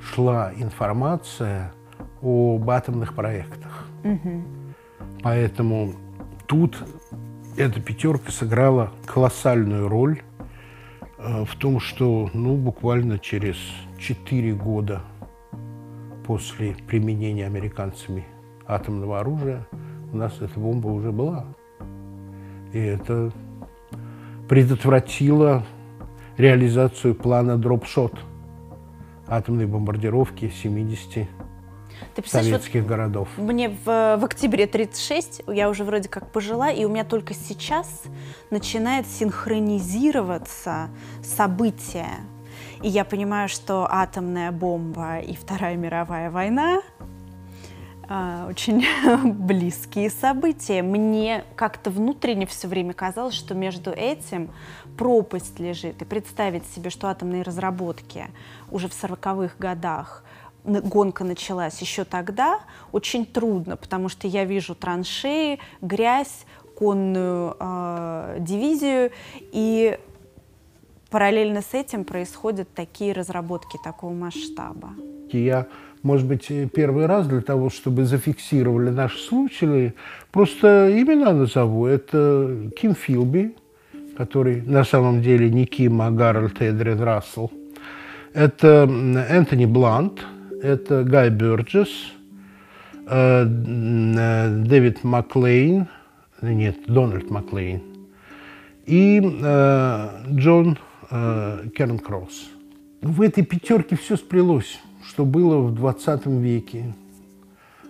шла 0.00 0.52
информация 0.56 1.72
об 2.22 2.68
атомных 2.70 3.14
проектах. 3.14 3.86
Угу. 4.04 4.42
Поэтому 5.22 5.94
тут 6.46 6.82
эта 7.56 7.80
пятерка 7.80 8.30
сыграла 8.30 8.92
колоссальную 9.06 9.88
роль 9.88 10.20
э, 11.18 11.44
в 11.44 11.56
том, 11.56 11.80
что 11.80 12.30
ну, 12.32 12.56
буквально 12.56 13.18
через 13.18 13.56
4 13.98 14.54
года 14.54 15.02
после 16.26 16.74
применения 16.86 17.46
американцами 17.46 18.24
атомного 18.66 19.20
оружия 19.20 19.66
у 20.12 20.16
нас 20.16 20.40
эта 20.40 20.58
бомба 20.58 20.88
уже 20.88 21.12
была. 21.12 21.46
И 22.72 22.78
это 22.78 23.32
предотвратило 24.48 25.64
реализацию 26.36 27.14
плана 27.14 27.56
дропшот 27.56 28.12
атомной 29.26 29.66
бомбардировки 29.66 30.50
70 30.50 31.28
ты 32.14 32.28
советских 32.28 32.82
вот 32.82 32.88
городов. 32.88 33.28
Мне 33.36 33.68
в, 33.68 33.84
в 33.84 34.24
октябре 34.24 34.66
36, 34.66 35.42
я 35.48 35.68
уже 35.68 35.84
вроде 35.84 36.08
как 36.08 36.30
пожила, 36.32 36.70
и 36.70 36.84
у 36.84 36.88
меня 36.88 37.04
только 37.04 37.34
сейчас 37.34 38.02
начинает 38.50 39.06
синхронизироваться 39.06 40.88
события. 41.22 42.08
И 42.82 42.88
я 42.88 43.04
понимаю, 43.04 43.48
что 43.48 43.86
атомная 43.90 44.52
бомба 44.52 45.18
и 45.18 45.34
Вторая 45.34 45.76
мировая 45.76 46.30
война 46.30 46.82
э, 48.08 48.46
очень 48.48 48.84
близкие 49.32 50.10
события. 50.10 50.82
Мне 50.82 51.44
как-то 51.54 51.90
внутренне 51.90 52.46
все 52.46 52.68
время 52.68 52.92
казалось, 52.92 53.34
что 53.34 53.54
между 53.54 53.90
этим 53.90 54.50
пропасть 54.96 55.58
лежит. 55.58 56.00
И 56.02 56.04
представить 56.04 56.66
себе, 56.74 56.90
что 56.90 57.08
атомные 57.08 57.42
разработки 57.42 58.26
уже 58.70 58.88
в 58.88 58.92
40-х 58.92 59.54
годах 59.58 60.22
гонка 60.66 61.24
началась 61.24 61.80
еще 61.80 62.04
тогда, 62.04 62.60
очень 62.92 63.24
трудно, 63.24 63.76
потому 63.76 64.08
что 64.08 64.26
я 64.26 64.44
вижу 64.44 64.74
траншеи, 64.74 65.58
грязь, 65.80 66.44
конную 66.74 67.56
э, 67.58 68.36
дивизию, 68.40 69.10
и 69.52 69.98
параллельно 71.10 71.62
с 71.62 71.72
этим 71.72 72.04
происходят 72.04 72.68
такие 72.74 73.12
разработки 73.12 73.78
такого 73.82 74.12
масштаба. 74.12 74.90
Я, 75.32 75.66
может 76.02 76.26
быть, 76.26 76.48
первый 76.74 77.06
раз 77.06 77.26
для 77.26 77.40
того, 77.40 77.70
чтобы 77.70 78.04
зафиксировали 78.04 78.90
наши 78.90 79.18
случаи, 79.18 79.94
просто 80.32 80.90
имена 80.92 81.32
назову. 81.32 81.86
Это 81.86 82.70
Ким 82.76 82.94
Филби, 82.94 83.56
который 84.16 84.60
на 84.60 84.84
самом 84.84 85.22
деле 85.22 85.48
не 85.50 85.64
Ким, 85.64 86.02
а 86.02 86.10
Гарольд 86.10 86.60
Эдриан 86.60 87.00
Рассел. 87.00 87.50
Это 88.34 88.88
Энтони 89.30 89.64
Блант– 89.64 90.20
это 90.66 91.04
Гай 91.04 91.30
Бёрджес, 91.30 91.88
э, 93.06 93.44
э, 93.46 94.64
Дэвид 94.64 95.04
Маклейн, 95.04 95.86
нет, 96.42 96.76
Дональд 96.86 97.30
Маклейн, 97.30 97.82
и 98.84 99.20
э, 99.22 100.08
Джон 100.32 100.78
Кернкросс. 101.08 102.50
В 103.00 103.22
этой 103.22 103.44
пятерке 103.44 103.96
все 103.96 104.16
сплелось, 104.16 104.80
что 105.06 105.24
было 105.24 105.58
в 105.58 105.72
20 105.72 106.26
веке. 106.26 106.94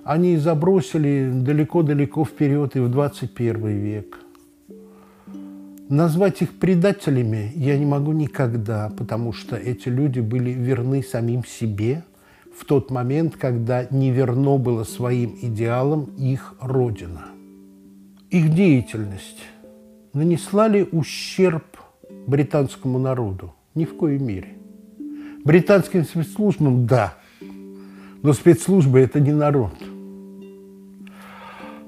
Они 0.05 0.37
забросили 0.37 1.31
далеко-далеко 1.33 2.27
вперед 2.27 2.77
и 2.77 2.81
в 2.81 2.91
21 2.91 3.69
век. 3.69 4.19
Назвать 5.89 6.43
их 6.43 6.59
предателями 6.59 7.53
я 7.55 7.79
не 7.79 7.87
могу 7.87 8.13
никогда, 8.13 8.91
потому 8.99 9.33
что 9.33 9.57
эти 9.57 9.89
люди 9.89 10.21
были 10.21 10.51
верны 10.51 11.03
самим 11.03 11.43
себе– 11.43 12.05
в 12.59 12.65
тот 12.65 12.91
момент, 12.91 13.37
когда 13.37 13.87
не 13.91 14.11
верно 14.11 14.57
было 14.57 14.85
своим 14.85 15.37
идеалам 15.43 16.05
их 16.17 16.55
родина. 16.61 17.27
Их 18.31 18.55
деятельность 18.55 19.43
нанесла 20.13 20.67
ли 20.67 20.89
ущерб 20.91 21.65
британскому 22.27 22.99
народу? 22.99 23.55
Ни 23.75 23.85
в 23.85 23.97
коей 23.97 24.19
мере. 24.19 24.55
Британским 25.45 26.05
спецслужбам– 26.05 26.87
да, 26.89 27.15
но 28.23 28.33
спецслужбы– 28.33 29.01
это 29.01 29.21
не 29.21 29.33
народ. 29.33 29.75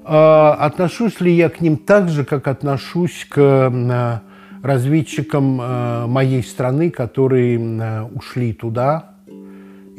А 0.05 0.53
отношусь 0.53 1.19
ли 1.19 1.33
я 1.33 1.49
к 1.49 1.61
ним 1.61 1.77
так 1.77 2.09
же, 2.09 2.23
как 2.23 2.47
отношусь 2.47 3.25
к 3.29 3.37
а, 3.37 4.21
разведчикам 4.63 5.59
а, 5.61 6.07
моей 6.07 6.41
страны, 6.41 6.89
которые 6.89 8.05
ушли 8.15 8.53
туда 8.53 9.18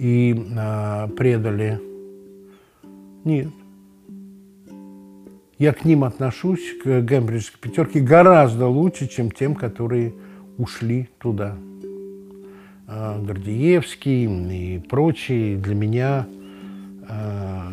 и 0.00 0.34
а, 0.56 1.08
предали? 1.08 1.78
Нет. 3.24 3.48
Я 5.58 5.74
к 5.74 5.84
ним 5.84 6.04
отношусь, 6.04 6.72
к 6.82 7.02
Гембриджской 7.02 7.60
пятерке, 7.60 8.00
гораздо 8.00 8.66
лучше, 8.66 9.08
чем 9.08 9.30
тем, 9.30 9.54
которые 9.54 10.14
ушли 10.56 11.10
туда. 11.18 11.54
А, 12.88 13.20
Гордеевский 13.20 14.24
и 14.24 14.78
прочие 14.78 15.58
для 15.58 15.74
меня 15.74 16.26
а, 17.06 17.68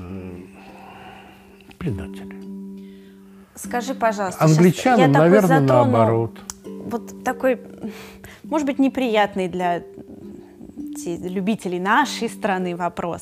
предатели. 1.78 2.36
Скажи, 3.56 3.96
пожалуйста, 3.96 4.44
Англичанам, 4.44 5.13
наверное, 5.13 5.62
затрону 5.62 5.68
наоборот. 5.68 6.40
Вот 6.66 7.24
такой, 7.24 7.62
может 8.44 8.68
быть, 8.68 8.80
неприятный 8.80 9.48
для 9.48 9.82
любителей 11.06 11.80
нашей 11.80 12.30
страны 12.30 12.76
вопрос. 12.76 13.22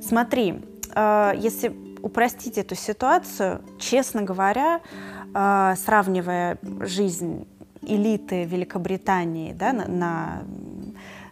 Смотри, 0.00 0.60
а, 0.94 1.34
если 1.36 1.74
упростить 2.02 2.58
эту 2.58 2.74
ситуацию, 2.74 3.60
честно 3.78 4.22
говоря, 4.22 4.80
сравнивая 5.32 6.58
жизнь 6.80 7.46
элиты 7.80 8.44
Великобритании 8.44 9.52
да, 9.52 9.72
на, 9.72 9.86
на 9.86 10.42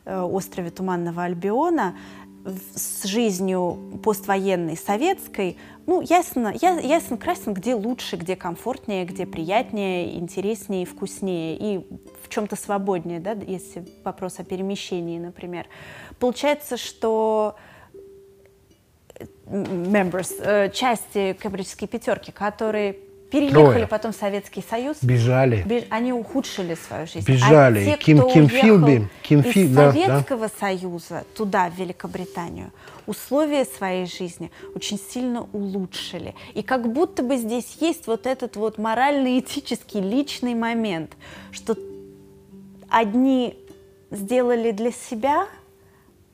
Э, 0.06 0.22
острове 0.22 0.70
Туманного 0.70 1.22
Альбиона 1.24 1.94
с 2.74 3.04
жизнью 3.04 4.00
поствоенной 4.02 4.76
советской, 4.76 5.56
ну, 5.90 6.00
ясно, 6.00 6.54
я, 6.62 6.78
ясно 6.78 7.16
красен, 7.16 7.52
где 7.52 7.74
лучше, 7.74 8.14
где 8.14 8.36
комфортнее, 8.36 9.04
где 9.04 9.26
приятнее, 9.26 10.20
интереснее, 10.20 10.86
вкуснее 10.86 11.56
и 11.56 11.78
в 12.22 12.28
чем-то 12.28 12.54
свободнее, 12.54 13.18
да, 13.18 13.32
если 13.32 13.84
вопрос 14.04 14.38
о 14.38 14.44
перемещении, 14.44 15.18
например. 15.18 15.66
Получается, 16.20 16.76
что 16.76 17.56
members, 19.46 20.32
э, 20.38 20.70
части 20.70 21.36
Кембриджской 21.42 21.88
пятерки, 21.88 22.30
которые 22.30 22.96
переехали 23.30 23.72
Трое. 23.72 23.86
потом 23.86 24.12
в 24.12 24.16
Советский 24.16 24.62
Союз. 24.68 24.98
Бежали. 25.02 25.62
Беж... 25.64 25.84
Они 25.90 26.12
ухудшили 26.12 26.74
свою 26.74 27.06
жизнь. 27.06 27.26
Бежали. 27.26 27.80
А 27.80 27.84
те, 27.84 27.96
Ким, 27.96 28.18
кто 28.18 28.30
Ким 28.30 28.48
Филби, 28.48 29.08
Ким 29.22 29.40
из 29.40 29.52
Фи... 29.52 29.72
Советского 29.74 30.48
да, 30.48 30.52
Союза 30.58 31.24
туда, 31.34 31.70
в 31.70 31.78
Великобританию, 31.78 32.72
условия 33.06 33.64
своей 33.64 34.06
жизни 34.06 34.50
очень 34.74 34.98
сильно 34.98 35.46
улучшили. 35.52 36.34
И 36.54 36.62
как 36.62 36.92
будто 36.92 37.22
бы 37.22 37.36
здесь 37.36 37.78
есть 37.80 38.06
вот 38.06 38.26
этот 38.26 38.56
вот 38.56 38.78
морально-этический 38.78 40.00
личный 40.00 40.54
момент, 40.54 41.12
что 41.52 41.76
одни 42.88 43.56
сделали 44.10 44.72
для 44.72 44.90
себя, 44.90 45.46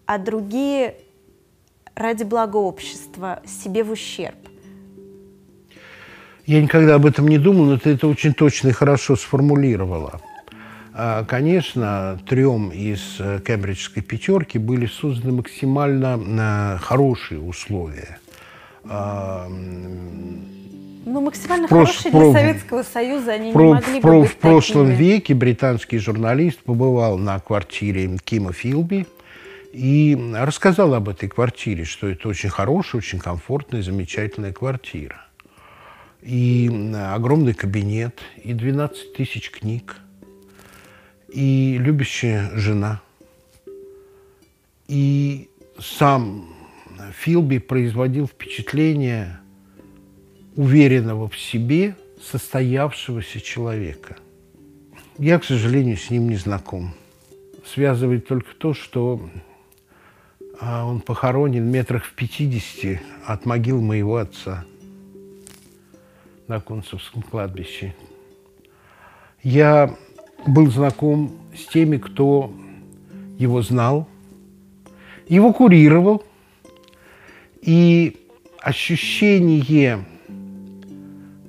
а 0.07 0.19
другие 0.19 0.97
ради 1.95 2.25
блага 2.25 2.57
общества 2.57 3.43
себе 3.47 3.85
в 3.85 3.91
ущерб. 3.91 4.37
Я 6.47 6.63
никогда 6.63 6.95
об 6.95 7.07
этом 7.07 7.27
не 7.27 7.39
думал, 7.39 7.65
но 7.65 7.77
ты 7.77 7.91
это 7.91 8.07
очень 8.07 8.33
точно 8.33 8.69
и 8.69 8.73
хорошо 8.73 9.17
сформулировала. 9.17 10.21
А, 10.95 11.25
конечно, 11.25 12.21
трем 12.27 12.71
из 12.71 13.17
э, 13.19 13.41
кембриджской 13.45 14.03
пятерки 14.03 14.57
были 14.57 14.87
созданы 14.87 15.33
максимально 15.33 16.77
э, 16.77 16.79
хорошие 16.79 17.41
условия. 17.41 18.19
А, 18.85 19.49
ну, 19.49 21.21
максимально 21.21 21.67
про, 21.67 21.85
хорошие 21.85 22.13
для 22.13 22.33
Советского 22.33 22.83
Союза 22.85 23.33
они 23.33 23.53
про, 23.53 23.63
не 23.63 23.75
могли 23.75 24.01
про, 24.01 24.13
бы 24.13 24.21
быть 24.23 24.31
В 24.31 24.37
прошлом 24.37 24.87
такими. 24.87 25.03
веке 25.03 25.35
британский 25.35 25.99
журналист 25.99 26.61
побывал 26.61 27.19
на 27.19 27.41
квартире 27.41 28.19
Кима 28.25 28.53
Филби 28.53 29.07
и 29.73 30.17
рассказал 30.35 30.95
об 30.95 31.09
этой 31.09 31.29
квартире, 31.29 31.85
что 31.85 32.09
это 32.09 32.29
очень 32.29 32.51
хорошая, 32.51 33.01
очень 33.01 33.19
комфортная, 33.19 33.83
замечательная 33.83 34.53
квартира 34.53 35.26
и 36.27 36.69
огромный 36.93 37.55
кабинет, 37.55 38.19
и 38.43 38.53
12 38.53 39.13
тысяч 39.13 39.51
книг, 39.51 39.99
и 41.33 41.79
любящая 41.79 42.51
жена. 42.57 43.01
И 44.89 45.49
сам 45.79 46.49
Филби 47.13 47.59
производил 47.59 48.27
впечатление 48.27 49.39
уверенного 50.57 51.29
в 51.29 51.39
себе, 51.39 51.95
состоявшегося 52.21 53.41
человека. 53.41 54.17
Я, 55.19 55.39
к 55.39 55.45
сожалению, 55.45 55.97
с 55.97 56.11
ним 56.11 56.29
не 56.29 56.37
знаком. 56.37 56.93
Связывает 57.65 58.27
только 58.27 58.53
то, 58.57 58.75
что 58.75 59.21
а, 60.61 60.87
он 60.87 61.01
похоронен 61.01 61.71
метрах 61.71 62.05
в 62.05 62.15
50 62.15 63.01
от 63.27 63.47
могил 63.47 63.81
моего 63.81 64.17
отца– 64.17 64.65
на 66.49 66.61
Кунцевском 66.61 67.23
кладбище. 67.23 67.95
Я 69.43 69.95
был 70.47 70.71
знаком 70.71 71.33
с 71.57 71.67
теми, 71.67 71.97
кто 71.97 72.53
его 73.39 73.63
знал, 73.63 74.09
его 75.29 75.53
курировал, 75.53 76.23
и 77.61 78.17
ощущение 78.61 80.05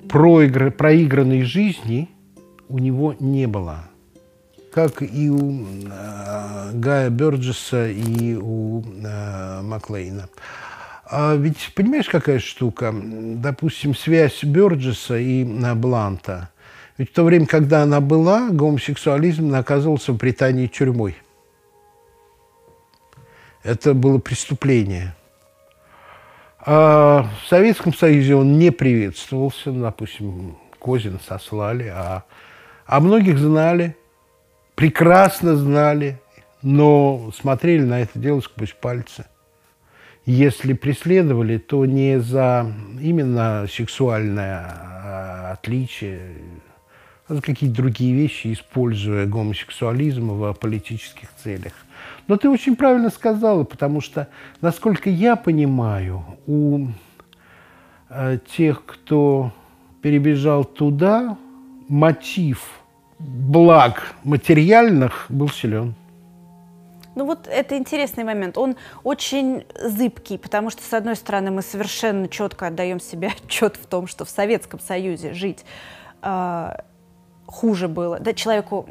проигр... 0.08 0.70
проигранной 0.72 1.42
жизни 1.42 2.08
у 2.68 2.78
него 2.78 3.14
не 3.20 3.46
было. 3.46 3.84
Как 4.72 5.02
и 5.02 5.30
у 5.30 5.64
э, 5.64 6.70
Гая 6.74 7.10
Бёрджеса 7.10 7.88
и 7.88 8.34
у 8.34 8.82
э, 8.82 9.62
Маклейна. 9.62 10.28
А 11.10 11.34
ведь 11.36 11.72
понимаешь, 11.74 12.08
какая 12.08 12.38
штука? 12.38 12.92
Допустим, 12.92 13.94
связь 13.94 14.44
Бёрджеса 14.44 15.16
и 15.16 15.42
э, 15.42 15.74
Бланта. 15.74 16.50
Ведь 16.98 17.10
в 17.10 17.14
то 17.14 17.24
время, 17.24 17.46
когда 17.46 17.82
она 17.82 18.00
была, 18.00 18.50
гомосексуализм 18.50 19.48
наказывался 19.48 20.12
в 20.12 20.18
Британии 20.18 20.66
тюрьмой. 20.66 21.16
Это 23.62 23.94
было 23.94 24.18
преступление. 24.18 25.14
А 26.58 27.30
в 27.42 27.48
Советском 27.48 27.94
Союзе 27.94 28.34
он 28.34 28.58
не 28.58 28.70
приветствовался. 28.70 29.72
Допустим, 29.72 30.58
Козин 30.78 31.20
сослали, 31.26 31.88
а, 31.88 32.24
а 32.84 33.00
многих 33.00 33.38
знали, 33.38 33.96
прекрасно 34.74 35.56
знали, 35.56 36.20
но 36.60 37.30
смотрели 37.34 37.82
на 37.82 38.02
это 38.02 38.18
дело 38.18 38.40
сквозь 38.40 38.74
пальцы– 38.78 39.24
если 40.32 40.74
преследовали, 40.74 41.56
то 41.56 41.86
не 41.86 42.20
за 42.20 42.70
именно 43.00 43.66
сексуальное 43.66 44.62
а, 44.68 45.52
отличие, 45.52 46.20
а 47.26 47.34
за 47.34 47.40
какие-то 47.40 47.76
другие 47.76 48.14
вещи, 48.14 48.52
используя 48.52 49.24
гомосексуализм 49.24 50.32
в 50.32 50.52
политических 50.52 51.30
целях. 51.42 51.72
Но 52.26 52.36
ты 52.36 52.50
очень 52.50 52.76
правильно 52.76 53.08
сказала, 53.08 53.64
потому 53.64 54.02
что, 54.02 54.28
насколько 54.60 55.08
я 55.08 55.34
понимаю, 55.34 56.22
у 56.46 56.88
э, 58.10 58.38
тех, 58.54 58.84
кто 58.84 59.54
перебежал 60.02 60.64
туда, 60.66 61.38
мотив 61.88 62.68
благ 63.18 64.14
материальных 64.24 65.24
был 65.30 65.48
силен. 65.48 65.94
Ну 67.18 67.24
вот 67.24 67.48
это 67.48 67.76
интересный 67.76 68.22
момент. 68.22 68.56
Он 68.56 68.76
очень 69.02 69.66
зыбкий, 69.74 70.38
потому 70.38 70.70
что, 70.70 70.84
с 70.84 70.94
одной 70.94 71.16
стороны, 71.16 71.50
мы 71.50 71.62
совершенно 71.62 72.28
четко 72.28 72.68
отдаем 72.68 73.00
себе 73.00 73.32
отчет 73.44 73.74
в 73.74 73.86
том, 73.86 74.06
что 74.06 74.24
в 74.24 74.30
Советском 74.30 74.78
Союзе 74.78 75.32
жить 75.32 75.64
э, 76.22 76.74
хуже 77.44 77.88
было. 77.88 78.20
Да, 78.20 78.32
человеку 78.34 78.86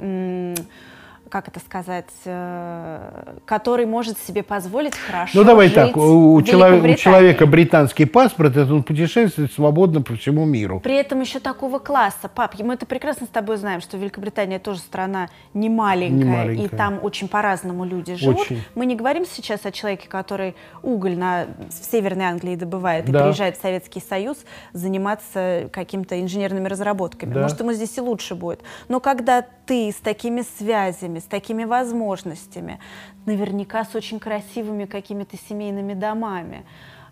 как 1.29 1.47
это 1.47 1.59
сказать, 1.59 2.09
э, 2.25 3.35
который 3.45 3.85
может 3.85 4.17
себе 4.19 4.43
позволить 4.43 4.95
хорошо 4.95 5.31
Ну 5.33 5.43
давай 5.43 5.69
так, 5.69 5.95
у, 5.97 6.41
человек, 6.41 6.83
у 6.83 6.95
человека 6.95 7.45
британский 7.45 8.05
паспорт, 8.05 8.55
это 8.55 8.73
он 8.73 8.83
путешествует 8.83 9.51
свободно 9.51 10.01
по 10.01 10.15
всему 10.15 10.45
миру. 10.45 10.79
При 10.79 10.95
этом 10.95 11.21
еще 11.21 11.39
такого 11.39 11.79
класса. 11.79 12.29
Пап, 12.33 12.55
мы 12.59 12.73
это 12.73 12.85
прекрасно 12.85 13.27
с 13.27 13.29
тобой 13.29 13.57
знаем, 13.57 13.81
что 13.81 13.97
Великобритания 13.97 14.59
тоже 14.59 14.79
страна 14.79 15.29
не 15.53 15.69
маленькая, 15.69 16.15
не 16.15 16.23
маленькая. 16.23 16.65
и 16.65 16.67
там 16.67 16.99
очень 17.01 17.27
по-разному 17.27 17.85
люди 17.85 18.15
живут. 18.15 18.41
Очень. 18.41 18.63
Мы 18.75 18.85
не 18.85 18.95
говорим 18.95 19.25
сейчас 19.25 19.65
о 19.65 19.71
человеке, 19.71 20.07
который 20.07 20.55
уголь 20.83 21.17
на, 21.17 21.47
в 21.69 21.91
Северной 21.91 22.25
Англии 22.25 22.55
добывает 22.55 23.05
да. 23.05 23.19
и 23.19 23.23
приезжает 23.23 23.57
в 23.57 23.61
Советский 23.61 24.01
Союз 24.01 24.37
заниматься 24.73 25.69
какими-то 25.71 26.19
инженерными 26.19 26.67
разработками. 26.67 27.33
Да. 27.33 27.41
Может, 27.43 27.59
ему 27.59 27.73
здесь 27.73 27.97
и 27.97 28.01
лучше 28.01 28.35
будет. 28.35 28.61
Но 28.87 28.99
когда 28.99 29.45
ты 29.65 29.91
с 29.91 29.95
такими 29.95 30.43
связями, 30.57 31.16
с 31.19 31.25
такими 31.25 31.63
возможностями, 31.63 32.79
наверняка 33.25 33.85
с 33.85 33.95
очень 33.95 34.19
красивыми 34.19 34.85
какими-то 34.85 35.37
семейными 35.37 35.93
домами. 35.93 36.65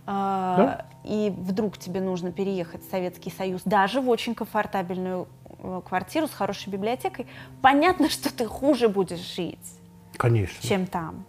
а, 0.08 0.58
да? 0.58 0.86
и 1.04 1.34
вдруг 1.36 1.78
тебе 1.78 2.02
нужно 2.02 2.32
переехать 2.32 2.86
в 2.86 2.92
Советский 2.92 3.32
Союз, 3.32 3.62
даже 3.66 4.02
в 4.02 4.10
очень 4.10 4.36
комфортабельную 4.36 5.28
э, 5.60 5.82
квартиру 5.88 6.28
с 6.28 6.32
хорошей 6.32 6.70
библиотекой, 6.70 7.28
понятно, 7.62 8.10
что 8.16 8.34
ты 8.34 8.46
хуже 8.46 8.88
будешь 8.88 9.36
жить. 9.36 9.80
Конечно. 10.18 10.68
Чем 10.68 10.86
там. 10.86 11.26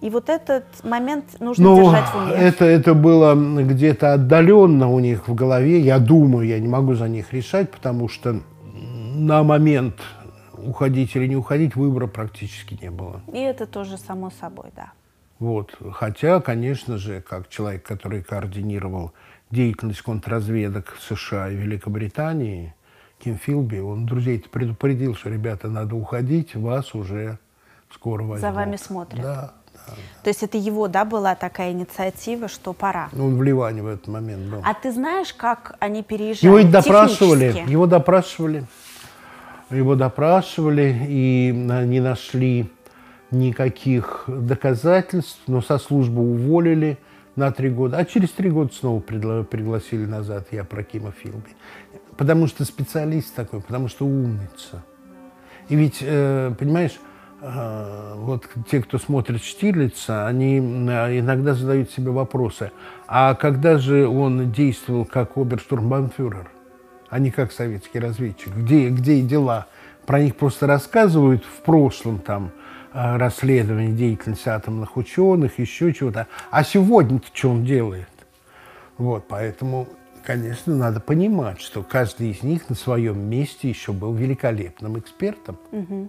И 0.00 0.10
вот 0.10 0.28
этот 0.28 0.64
момент 0.84 1.40
нужно 1.40 1.64
Но 1.64 1.76
держать 1.76 2.06
в 2.06 2.16
уме. 2.16 2.32
Это, 2.32 2.64
это 2.64 2.94
было 2.94 3.34
где-то 3.34 4.14
отдаленно 4.14 4.90
у 4.90 5.00
них 5.00 5.26
в 5.26 5.34
голове. 5.34 5.80
Я 5.80 5.98
думаю, 5.98 6.46
я 6.46 6.58
не 6.58 6.68
могу 6.68 6.94
за 6.94 7.08
них 7.08 7.32
решать, 7.32 7.70
потому 7.70 8.08
что 8.08 8.40
на 8.72 9.42
момент 9.42 9.94
уходить 10.58 11.14
или 11.16 11.26
не 11.26 11.36
уходить 11.36 11.76
выбора 11.76 12.06
практически 12.06 12.78
не 12.80 12.90
было. 12.90 13.20
И 13.32 13.38
это 13.38 13.66
тоже 13.66 13.98
само 13.98 14.30
собой, 14.30 14.70
да. 14.74 14.92
Вот. 15.38 15.76
Хотя, 15.92 16.40
конечно 16.40 16.96
же, 16.98 17.20
как 17.20 17.48
человек, 17.48 17.82
который 17.82 18.22
координировал 18.22 19.12
деятельность 19.50 20.02
контрразведок 20.02 20.94
в 20.98 21.02
США 21.02 21.50
и 21.50 21.56
Великобритании, 21.56 22.74
Ким 23.18 23.38
Филби, 23.38 23.78
он 23.78 24.06
друзей 24.06 24.38
предупредил, 24.38 25.14
что, 25.14 25.30
ребята, 25.30 25.68
надо 25.68 25.94
уходить, 25.94 26.54
вас 26.54 26.94
уже 26.94 27.38
скоро 27.92 28.22
возьмут. 28.22 28.40
За 28.40 28.52
вами 28.52 28.76
смотрят. 28.76 29.22
Да. 29.22 29.54
То 30.22 30.30
есть 30.30 30.42
это 30.42 30.58
его, 30.58 30.88
да, 30.88 31.04
была 31.04 31.34
такая 31.34 31.72
инициатива, 31.72 32.48
что 32.48 32.72
пора. 32.72 33.08
Ну, 33.12 33.26
он 33.26 33.36
в 33.36 33.42
Ливане 33.42 33.82
в 33.82 33.86
этот 33.86 34.08
момент 34.08 34.50
был. 34.50 34.60
А 34.64 34.74
ты 34.74 34.90
знаешь, 34.90 35.32
как 35.32 35.76
они 35.78 36.02
переезжали? 36.02 36.46
Его 36.46 36.70
допрашивали, 36.70 37.64
его 37.68 37.86
допрашивали, 37.86 38.66
его 39.70 39.94
допрашивали 39.94 40.94
и 41.08 41.52
не 41.52 42.00
нашли 42.00 42.70
никаких 43.30 44.24
доказательств, 44.26 45.40
но 45.46 45.60
со 45.60 45.78
службы 45.78 46.22
уволили 46.22 46.98
на 47.34 47.52
три 47.52 47.68
года, 47.68 47.98
а 47.98 48.04
через 48.04 48.30
три 48.30 48.50
года 48.50 48.72
снова 48.72 49.00
пригласили 49.00 50.06
назад 50.06 50.48
я 50.52 50.64
про 50.64 50.82
Кима 50.82 51.12
Филби. 51.12 51.54
Потому 52.16 52.46
что 52.46 52.64
специалист 52.64 53.34
такой, 53.34 53.60
потому 53.60 53.88
что 53.88 54.06
умница. 54.06 54.82
И 55.68 55.76
ведь, 55.76 55.98
э, 56.00 56.54
понимаешь, 56.58 56.98
э, 57.42 58.12
вот 58.16 58.48
те, 58.70 58.80
кто 58.80 58.98
смотрит 58.98 59.42
Штирлица, 59.42 60.26
они 60.26 60.58
э, 60.58 61.18
иногда 61.18 61.52
задают 61.52 61.90
себе 61.90 62.10
вопросы, 62.10 62.70
а 63.06 63.34
когда 63.34 63.76
же 63.76 64.06
он 64.06 64.50
действовал 64.50 65.04
как 65.04 65.36
оберштурмбанфюрер, 65.36 66.48
а 67.08 67.18
не 67.18 67.30
как 67.30 67.52
советский 67.52 67.98
разведчик? 67.98 68.54
Где, 68.54 68.88
где 68.90 69.20
дела? 69.22 69.66
Про 70.06 70.20
них 70.20 70.36
просто 70.36 70.66
рассказывают 70.66 71.44
в 71.44 71.62
прошлом 71.62 72.18
там, 72.18 72.52
Э, 72.98 73.18
расследования 73.18 73.92
деятельности 73.92 74.48
атомных 74.48 74.96
ученых, 74.96 75.58
еще 75.58 75.92
чего-то. 75.92 76.28
А 76.50 76.64
сегодня-то 76.64 77.26
что 77.30 77.50
он 77.50 77.62
делает? 77.62 78.08
Вот, 78.96 79.26
поэтому, 79.28 79.86
конечно, 80.24 80.74
надо 80.74 81.00
понимать, 81.00 81.60
что 81.60 81.82
каждый 81.82 82.30
из 82.30 82.42
них 82.42 82.70
на 82.70 82.74
своем 82.74 83.18
месте 83.28 83.68
еще 83.68 83.92
был 83.92 84.14
великолепным 84.14 84.98
экспертом. 84.98 85.58
Угу. 85.72 86.08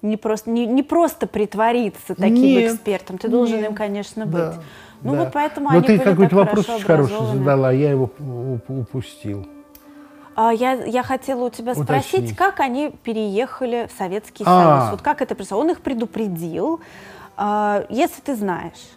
Не 0.00 0.16
просто, 0.16 0.48
не, 0.48 0.64
не 0.64 0.82
просто 0.82 1.26
притвориться 1.26 2.14
таким 2.14 2.34
нет, 2.34 2.72
экспертом, 2.72 3.18
ты 3.18 3.28
должен 3.28 3.58
нет, 3.58 3.68
им, 3.68 3.74
конечно, 3.74 4.24
быть. 4.24 4.34
Да, 4.34 4.54
ну 5.02 5.12
да. 5.12 5.24
вот 5.24 5.32
поэтому 5.34 5.68
Но 5.70 5.76
они 5.76 5.86
ты 5.86 5.98
какой-то 5.98 6.34
вопрос 6.34 6.66
очень 6.66 6.84
хороший 6.86 7.26
задала, 7.26 7.72
я 7.72 7.90
его 7.90 8.10
упустил. 8.68 9.46
А, 10.34 10.52
я, 10.52 10.72
я 10.84 11.02
хотела 11.02 11.44
у 11.44 11.50
тебя 11.50 11.74
спросить, 11.74 12.34
как 12.36 12.60
они 12.60 12.92
переехали 13.02 13.88
в 13.92 13.98
Советский 13.98 14.44
а. 14.46 14.80
Союз? 14.80 14.90
Вот 14.92 15.02
как 15.02 15.22
это 15.22 15.34
происходило? 15.34 15.64
Он 15.64 15.70
их 15.70 15.80
предупредил, 15.80 16.80
а, 17.36 17.84
если 17.88 18.20
ты 18.20 18.34
знаешь. 18.34 18.92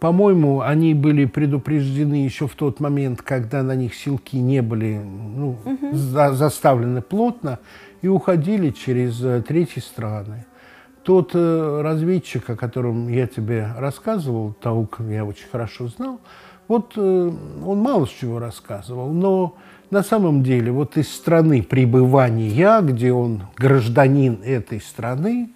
По-моему, 0.00 0.60
они 0.60 0.92
были 0.92 1.24
предупреждены 1.24 2.16
еще 2.16 2.46
в 2.46 2.54
тот 2.54 2.80
момент, 2.80 3.22
когда 3.22 3.62
на 3.62 3.74
них 3.74 3.94
силки 3.94 4.36
не 4.36 4.60
были 4.60 5.00
ну, 5.02 5.56
угу. 5.64 5.96
за, 5.96 6.32
заставлены 6.34 7.00
плотно 7.00 7.58
и 8.02 8.08
уходили 8.08 8.70
через 8.70 9.22
э, 9.24 9.42
третьи 9.42 9.80
страны. 9.80 10.44
Тот 11.02 11.30
э, 11.34 11.80
разведчик, 11.82 12.50
о 12.50 12.56
котором 12.56 13.08
я 13.08 13.26
тебе 13.26 13.68
рассказывал, 13.78 14.52
того, 14.52 14.86
я 15.08 15.24
очень 15.24 15.48
хорошо 15.50 15.88
знал, 15.88 16.20
вот 16.68 16.92
э, 16.96 17.30
он 17.64 17.78
мало 17.78 18.06
с 18.06 18.10
чего 18.10 18.38
рассказывал, 18.38 19.12
но 19.12 19.54
на 19.90 20.02
самом 20.02 20.42
деле, 20.42 20.72
вот 20.72 20.96
из 20.96 21.12
страны 21.12 21.62
пребывания, 21.62 22.80
где 22.82 23.12
он 23.12 23.42
гражданин 23.56 24.40
этой 24.44 24.80
страны, 24.80 25.50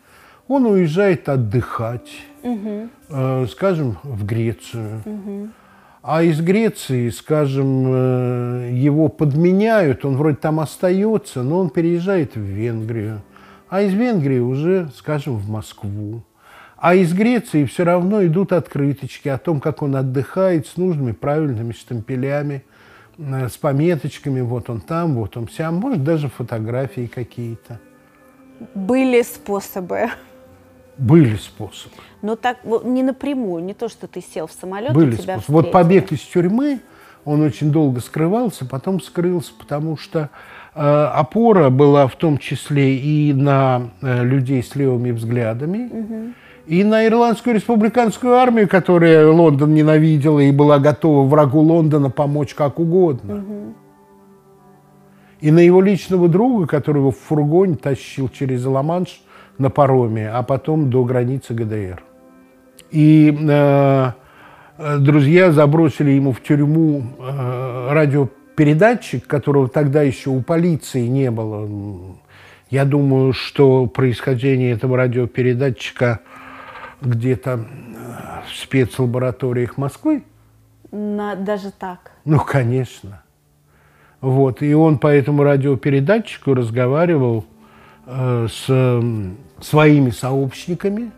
он 0.47 0.67
уезжает 0.67 1.29
отдыхать, 1.29 2.11
угу. 2.43 2.89
э, 3.09 3.47
скажем, 3.51 3.99
в 4.03 4.25
Грецию. 4.25 5.03
Угу. 5.05 5.49
А 6.03 6.23
из 6.23 6.41
Греции, 6.41 7.11
скажем, 7.11 7.85
э, 7.87 8.71
его 8.73 9.09
подменяют, 9.09 10.05
он 10.05 10.17
вроде 10.17 10.37
там 10.37 10.59
остается, 10.59 11.43
но 11.43 11.59
он 11.59 11.71
переезжает 11.71 12.37
в 12.37 12.41
Венгрию. 12.41 13.23
А 13.69 13.83
из 13.83 13.93
Венгрии 13.93 14.39
уже, 14.39 14.91
скажем, 14.97 15.37
в 15.37 15.49
Москву. 15.49 16.23
А 16.77 16.95
из 16.95 17.13
Греции 17.13 17.65
все 17.65 17.85
равно 17.85 18.25
идут 18.25 18.53
открыточки 18.53 19.29
о 19.29 19.39
том, 19.39 19.61
как 19.61 19.83
он 19.83 19.95
отдыхает 19.95 20.67
с 20.67 20.77
нужными 20.79 21.13
правильными 21.13 21.73
штампелями 21.73 22.65
с 23.21 23.57
пометочками, 23.57 24.41
вот 24.41 24.71
он 24.71 24.81
там, 24.81 25.15
вот 25.15 25.37
он 25.37 25.49
сям, 25.49 25.77
может, 25.77 26.03
даже 26.03 26.29
фотографии 26.29 27.07
какие-то. 27.07 27.79
Были 28.75 29.23
способы. 29.23 30.07
Были 30.97 31.37
способы. 31.37 31.95
Но 32.23 32.37
так 32.37 32.59
не 32.65 33.03
напрямую, 33.03 33.65
не 33.65 33.75
то, 33.75 33.89
что 33.89 34.07
ты 34.07 34.21
сел 34.23 34.47
в 34.47 34.53
самолет 34.53 34.93
Были 34.93 35.15
и 35.15 35.19
тебя 35.19 35.35
способы. 35.35 35.63
Вот 35.63 35.73
побег 35.73 36.13
из 36.13 36.21
тюрьмы, 36.21 36.81
он 37.25 37.43
очень 37.43 37.71
долго 37.71 38.01
скрывался, 38.01 38.65
потом 38.65 39.01
скрылся, 39.01 39.53
потому 39.59 39.97
что 39.97 40.31
э, 40.75 40.81
опора 40.81 41.71
была 41.71 42.07
в 42.07 42.17
том 42.17 42.39
числе 42.39 42.97
и 42.97 43.33
на 43.33 43.91
э, 44.01 44.25
людей 44.25 44.63
с 44.63 44.75
левыми 44.75 45.11
взглядами, 45.11 45.87
угу 45.87 46.35
и 46.71 46.85
на 46.85 47.05
Ирландскую 47.05 47.57
республиканскую 47.57 48.37
армию, 48.37 48.69
которая 48.69 49.27
Лондон 49.27 49.75
ненавидела 49.75 50.39
и 50.39 50.53
была 50.53 50.79
готова 50.79 51.29
врагу 51.29 51.59
Лондона 51.59 52.11
помочь 52.11 52.55
как 52.55 52.79
угодно. 52.79 53.39
Угу. 53.39 53.75
И 55.41 55.51
на 55.51 55.59
его 55.59 55.83
личного 55.83 56.29
друга, 56.29 56.69
которого 56.69 57.11
в 57.11 57.19
фургоне 57.19 57.75
тащил 57.75 58.29
через 58.29 58.65
Ла-Манш 58.65 59.21
на 59.59 59.69
пароме, 59.69 60.31
а 60.31 60.45
потом 60.45 60.91
до 60.91 61.03
границы 61.03 61.55
ГДР. 61.55 62.05
И 62.93 63.37
э, 63.37 64.13
друзья 65.01 65.51
забросили 65.51 66.13
ему 66.13 66.31
в 66.31 66.41
тюрьму 66.41 67.03
э, 67.19 67.89
радиопередатчик, 67.91 69.27
которого 69.27 69.67
тогда 69.67 70.03
еще 70.03 70.31
у 70.31 70.41
полиции 70.41 71.09
не 71.09 71.33
было. 71.33 71.69
Я 72.71 72.85
думаю, 72.85 73.33
что 73.33 73.87
происхождение 73.87 74.71
этого 74.71 74.97
радиопередатчика 74.97 76.21
где-то 77.01 77.51
э, 77.51 78.43
в 78.49 78.57
спецлабораториях 78.57 79.77
Москвы. 79.77 80.25
На, 80.91 81.35
даже 81.35 81.71
так? 81.71 82.13
Ну, 82.25 82.39
конечно. 82.41 83.23
Вот. 84.21 84.63
И 84.63 84.75
он 84.75 84.99
по 84.99 85.09
этому 85.09 85.43
радиопередатчику 85.43 86.55
разговаривал 86.55 87.45
э, 88.07 88.49
с 88.51 88.65
э, 88.69 89.03
своими 89.61 90.11
сообщниками, 90.11 91.11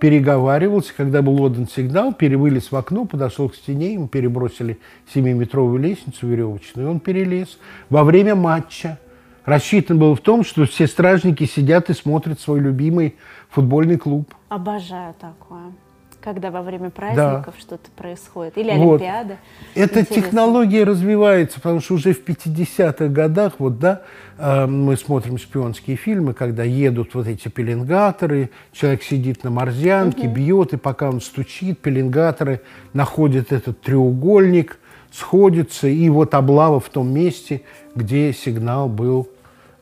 переговаривался, 0.00 0.92
когда 0.96 1.22
был 1.22 1.40
отдан 1.42 1.68
сигнал, 1.68 2.12
перевылез 2.12 2.70
в 2.70 2.76
окно, 2.76 3.04
подошел 3.04 3.48
к 3.48 3.54
стене, 3.54 3.94
ему 3.94 4.08
перебросили 4.08 4.78
7-метровую 5.14 5.78
лестницу 5.78 6.26
веревочную, 6.26 6.88
и 6.88 6.90
он 6.90 7.00
перелез 7.00 7.58
во 7.90 8.04
время 8.04 8.34
матча. 8.34 8.98
Рассчитан 9.44 9.98
был 9.98 10.14
в 10.14 10.20
том, 10.20 10.44
что 10.44 10.64
все 10.66 10.86
стражники 10.86 11.44
сидят 11.44 11.90
и 11.90 11.94
смотрят 11.94 12.40
свой 12.40 12.60
любимый 12.60 13.16
футбольный 13.50 13.98
клуб. 13.98 14.34
Обожаю 14.54 15.14
такое. 15.20 15.72
Когда 16.20 16.52
во 16.52 16.62
время 16.62 16.88
праздников 16.90 17.54
да. 17.56 17.60
что-то 17.60 17.90
происходит. 17.90 18.56
Или 18.56 18.70
вот. 18.76 19.00
Олимпиада. 19.00 19.38
Эта 19.74 20.00
Интересно. 20.00 20.14
технология 20.14 20.84
развивается, 20.84 21.60
потому 21.60 21.80
что 21.80 21.94
уже 21.94 22.14
в 22.14 22.24
50-х 22.24 23.08
годах, 23.08 23.54
вот, 23.58 23.80
да, 23.80 24.02
э, 24.38 24.66
мы 24.66 24.96
смотрим 24.96 25.38
шпионские 25.38 25.96
фильмы, 25.96 26.34
когда 26.34 26.62
едут 26.62 27.16
вот 27.16 27.26
эти 27.26 27.48
пеленгаторы, 27.48 28.50
человек 28.70 29.02
сидит 29.02 29.42
на 29.42 29.50
морзянке, 29.50 30.28
угу. 30.28 30.36
бьет, 30.36 30.72
и 30.72 30.76
пока 30.76 31.08
он 31.08 31.20
стучит, 31.20 31.80
пеленгаторы 31.80 32.60
находят 32.92 33.50
этот 33.50 33.80
треугольник, 33.80 34.78
сходятся, 35.10 35.88
и 35.88 36.08
вот 36.08 36.32
облава 36.34 36.78
в 36.78 36.88
том 36.90 37.12
месте, 37.12 37.62
где 37.96 38.32
сигнал 38.32 38.88
был 38.88 39.28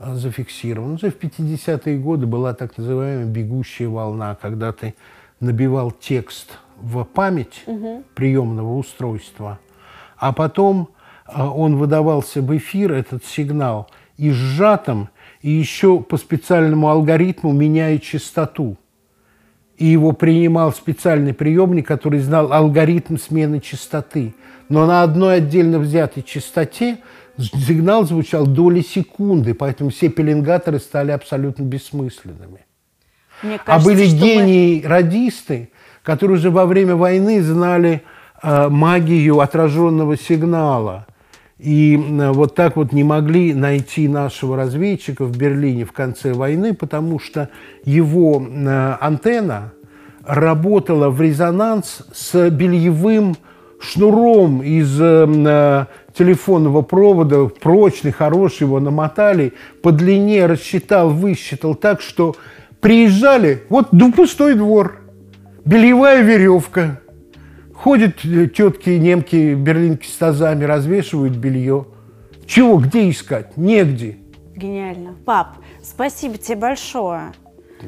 зафиксирован. 0.02 0.94
Уже 0.94 1.10
в 1.10 1.18
50-е 1.18 1.98
годы 1.98 2.26
была 2.26 2.54
так 2.54 2.76
называемая 2.76 3.26
бегущая 3.26 3.88
волна, 3.88 4.36
когда 4.40 4.72
ты 4.72 4.94
набивал 5.40 5.90
текст 5.90 6.58
в 6.80 7.04
память 7.04 7.62
угу. 7.66 8.04
приемного 8.14 8.76
устройства, 8.76 9.58
а 10.16 10.32
потом 10.32 10.88
а, 11.26 11.50
он 11.50 11.76
выдавался 11.76 12.42
в 12.42 12.56
эфир, 12.56 12.92
этот 12.92 13.24
сигнал, 13.24 13.88
и 14.16 14.30
сжатым, 14.30 15.08
и 15.40 15.50
еще 15.50 16.00
по 16.00 16.16
специальному 16.16 16.88
алгоритму 16.88 17.52
меняя 17.52 17.98
частоту. 17.98 18.76
и 19.78 19.86
его 19.86 20.12
принимал 20.12 20.72
специальный 20.72 21.34
приемник, 21.34 21.88
который 21.88 22.20
знал 22.20 22.52
алгоритм 22.52 23.16
смены 23.16 23.58
частоты. 23.58 24.34
Но 24.68 24.86
на 24.86 25.02
одной 25.02 25.36
отдельно 25.36 25.78
взятой 25.78 26.22
частоте 26.22 26.98
сигнал 27.38 28.04
звучал 28.04 28.46
доли 28.46 28.80
секунды, 28.80 29.54
поэтому 29.54 29.90
все 29.90 30.08
пеленгаторы 30.08 30.78
стали 30.78 31.10
абсолютно 31.10 31.62
бессмысленными. 31.62 32.66
Мне 33.42 33.56
а 33.56 33.58
кажется, 33.58 33.72
а 33.72 33.80
были 33.80 34.06
гении-радисты, 34.06 35.70
которые 36.02 36.38
уже 36.38 36.50
во 36.50 36.66
время 36.66 36.96
войны 36.96 37.42
знали 37.42 38.02
э, 38.42 38.68
магию 38.68 39.40
отраженного 39.40 40.16
сигнала. 40.16 41.06
И 41.58 41.96
э, 41.96 42.30
вот 42.32 42.54
так 42.54 42.76
вот 42.76 42.92
не 42.92 43.04
могли 43.04 43.54
найти 43.54 44.08
нашего 44.08 44.56
разведчика 44.56 45.24
в 45.24 45.36
Берлине 45.36 45.84
в 45.84 45.92
конце 45.92 46.32
войны, 46.32 46.74
потому 46.74 47.18
что 47.18 47.48
его 47.84 48.42
э, 48.44 48.96
антенна 49.00 49.72
работала 50.24 51.08
в 51.08 51.20
резонанс 51.20 52.02
с 52.12 52.50
бельевым 52.50 53.36
шнуром 53.82 54.62
из 54.62 54.98
э, 55.00 55.86
телефонного 56.14 56.82
провода, 56.82 57.46
прочный, 57.46 58.12
хороший, 58.12 58.62
его 58.64 58.80
намотали, 58.80 59.52
по 59.82 59.92
длине 59.92 60.46
рассчитал, 60.46 61.10
высчитал 61.10 61.74
так, 61.74 62.00
что 62.00 62.36
приезжали, 62.80 63.62
вот 63.68 63.90
пустой 64.14 64.54
двор, 64.54 65.00
бельевая 65.64 66.22
веревка, 66.22 67.00
ходят 67.74 68.16
тетки, 68.54 68.90
немки, 68.90 69.54
берлинки 69.54 70.06
с 70.06 70.16
тазами, 70.16 70.64
развешивают 70.64 71.34
белье. 71.34 71.86
Чего, 72.46 72.76
где 72.78 73.10
искать? 73.10 73.56
Негде. 73.56 74.18
Гениально. 74.54 75.14
Пап, 75.24 75.56
спасибо 75.82 76.36
тебе 76.36 76.56
большое. 76.56 77.32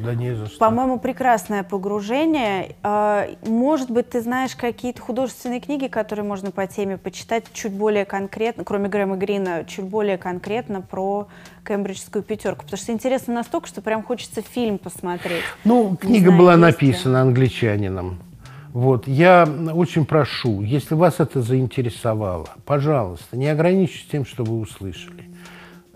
Да 0.02 0.14
не 0.14 0.34
за 0.34 0.46
что. 0.46 0.58
По-моему, 0.58 0.98
прекрасное 0.98 1.62
погружение. 1.62 2.76
А, 2.82 3.26
может 3.46 3.90
быть, 3.90 4.10
ты 4.10 4.20
знаешь 4.20 4.56
какие-то 4.56 5.00
художественные 5.00 5.60
книги, 5.60 5.86
которые 5.86 6.24
можно 6.24 6.50
по 6.50 6.66
теме 6.66 6.98
почитать 6.98 7.44
чуть 7.52 7.72
более 7.72 8.04
конкретно, 8.04 8.64
кроме 8.64 8.88
Грэма 8.88 9.16
Грина, 9.16 9.64
чуть 9.66 9.84
более 9.84 10.18
конкретно 10.18 10.80
про 10.80 11.28
кембриджскую 11.66 12.22
пятерку? 12.22 12.64
Потому 12.64 12.78
что 12.78 12.92
интересно 12.92 13.34
настолько, 13.34 13.68
что 13.68 13.82
прям 13.82 14.02
хочется 14.02 14.42
фильм 14.42 14.78
посмотреть. 14.78 15.44
Ну, 15.64 15.96
книга 15.96 16.26
знаю, 16.26 16.38
была 16.38 16.56
написана 16.56 17.20
англичанином. 17.22 18.18
Вот, 18.74 19.06
я 19.06 19.48
очень 19.72 20.04
прошу, 20.04 20.60
если 20.60 20.96
вас 20.96 21.20
это 21.20 21.42
заинтересовало, 21.42 22.48
пожалуйста, 22.64 23.36
не 23.36 23.46
ограничьтесь 23.46 24.08
тем, 24.10 24.26
что 24.26 24.42
вы 24.42 24.58
услышали. 24.58 25.23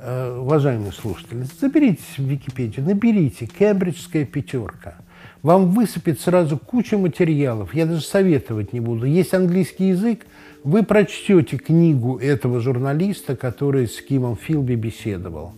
Э, 0.00 0.38
уважаемые 0.38 0.92
слушатели, 0.92 1.44
заберитесь 1.60 2.18
в 2.18 2.22
Википедию, 2.22 2.86
наберите 2.86 3.46
«Кембриджская 3.46 4.24
пятерка». 4.24 4.94
Вам 5.42 5.70
высыпет 5.70 6.20
сразу 6.20 6.56
куча 6.56 6.96
материалов. 6.96 7.74
Я 7.74 7.84
даже 7.84 8.02
советовать 8.02 8.72
не 8.72 8.78
буду. 8.78 9.06
Есть 9.06 9.34
английский 9.34 9.88
язык, 9.88 10.24
вы 10.62 10.84
прочтете 10.84 11.56
книгу 11.56 12.16
этого 12.16 12.60
журналиста, 12.60 13.34
который 13.34 13.88
с 13.88 14.00
Кимом 14.00 14.36
Филби 14.36 14.76
беседовал. 14.76 15.54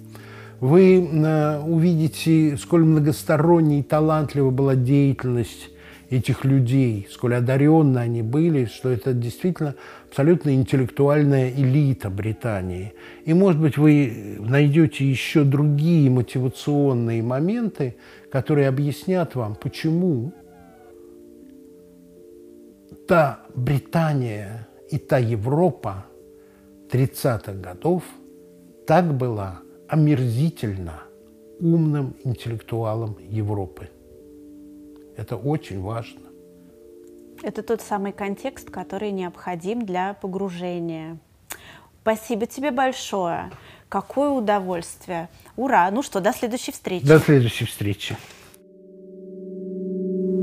Вы 0.59 1.07
э, 1.07 1.61
увидите, 1.61 2.57
сколь 2.57 2.84
многосторонней 2.84 3.80
и 3.80 3.82
талантлива 3.82 4.49
была 4.49 4.74
деятельность 4.74 5.68
этих 6.11 6.44
людей, 6.44 7.06
сколь 7.11 7.36
одаренны 7.36 7.98
они 7.98 8.22
были, 8.22 8.64
что 8.64 8.90
это 8.90 9.14
действительно 9.14 9.76
абсолютно 10.08 10.52
интеллектуальная 10.54 11.50
элита 11.50 12.11
Британии. 12.11 12.92
И, 13.24 13.32
может 13.32 13.61
быть, 13.61 13.78
вы 13.78 14.36
найдете 14.40 15.08
еще 15.08 15.44
другие 15.44 16.11
мотивационные 16.11 17.22
моменты, 17.22 17.96
которые 18.30 18.68
объяснят 18.68 19.34
вам, 19.36 19.54
почему 19.54 20.32
та 23.06 23.40
Британия 23.54 24.68
и 24.90 24.98
та 24.98 25.18
Европа 25.18 26.06
30-х 26.90 27.52
годов 27.52 28.02
так 28.84 29.16
была 29.16 29.61
омерзительно 29.86 31.04
умным 31.61 32.16
интеллектуалом 32.24 33.16
Европы. 33.28 33.88
Это 35.21 35.37
очень 35.37 35.83
важно. 35.83 36.31
Это 37.43 37.62
тот 37.62 37.83
самый 37.83 38.12
контекст, 38.12 38.71
который 38.71 39.11
необходим 39.11 39.85
для 39.85 40.14
погружения. 40.14 41.18
Спасибо 42.01 42.47
тебе 42.47 42.71
большое. 42.71 43.51
Какое 43.91 44.31
удовольствие. 44.31 45.29
Ура! 45.57 45.91
Ну 45.91 46.03
что, 46.03 46.21
до 46.21 46.33
следующей 46.33 46.73
встречи. 46.73 47.07
До 47.07 47.18
следующей 47.18 47.66
встречи. 47.66 48.16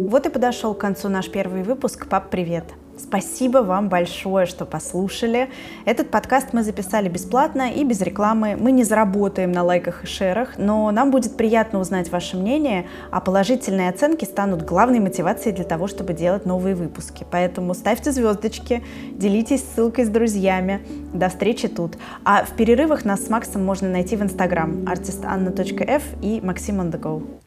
Вот 0.10 0.28
и 0.28 0.30
подошел 0.30 0.76
к 0.76 0.80
концу 0.80 1.10
наш 1.10 1.28
первый 1.32 1.64
выпуск. 1.64 2.08
Пап, 2.08 2.30
привет! 2.30 2.66
Спасибо 2.98 3.60
вам 3.60 3.90
большое, 3.90 4.46
что 4.48 4.66
послушали. 4.66 5.50
Этот 5.86 6.10
подкаст 6.10 6.54
мы 6.54 6.64
записали 6.64 7.10
бесплатно 7.10 7.72
и 7.72 7.84
без 7.84 8.02
рекламы. 8.02 8.58
Мы 8.60 8.72
не 8.72 8.84
заработаем 8.84 9.52
на 9.52 9.64
лайках 9.64 10.04
и 10.04 10.08
шерах, 10.08 10.58
но 10.58 10.90
нам 10.92 11.12
будет 11.12 11.38
приятно 11.38 11.80
узнать 11.80 12.12
ваше 12.12 12.38
мнение, 12.38 12.88
а 13.12 13.22
положительные 13.22 13.90
оценки 13.90 14.26
станут 14.26 14.64
главной 14.64 15.00
мотивацией 15.00 15.56
для 15.56 15.66
того, 15.66 15.88
чтобы 15.88 16.14
делать 16.14 16.46
новые 16.46 16.76
выпуски. 16.76 17.26
Поэтому 17.30 17.74
ставьте 17.74 18.12
звездочки, 18.12 18.84
делитесь 19.12 19.64
ссылкой 19.64 20.06
с 20.06 20.10
друзьями. 20.10 20.82
До 21.14 21.30
встречи 21.30 21.68
тут. 21.68 21.98
А 22.26 22.44
в 22.44 22.52
перерывах 22.56 23.06
нас 23.06 23.26
с 23.26 23.30
Максом 23.30 23.64
можно 23.64 23.90
найти 23.90 24.16
в 24.16 24.24
Инстаграм 24.24 24.86
artistanna.f 24.86 26.04
и 26.22 26.40
Maxim 26.40 26.82
on. 26.82 27.47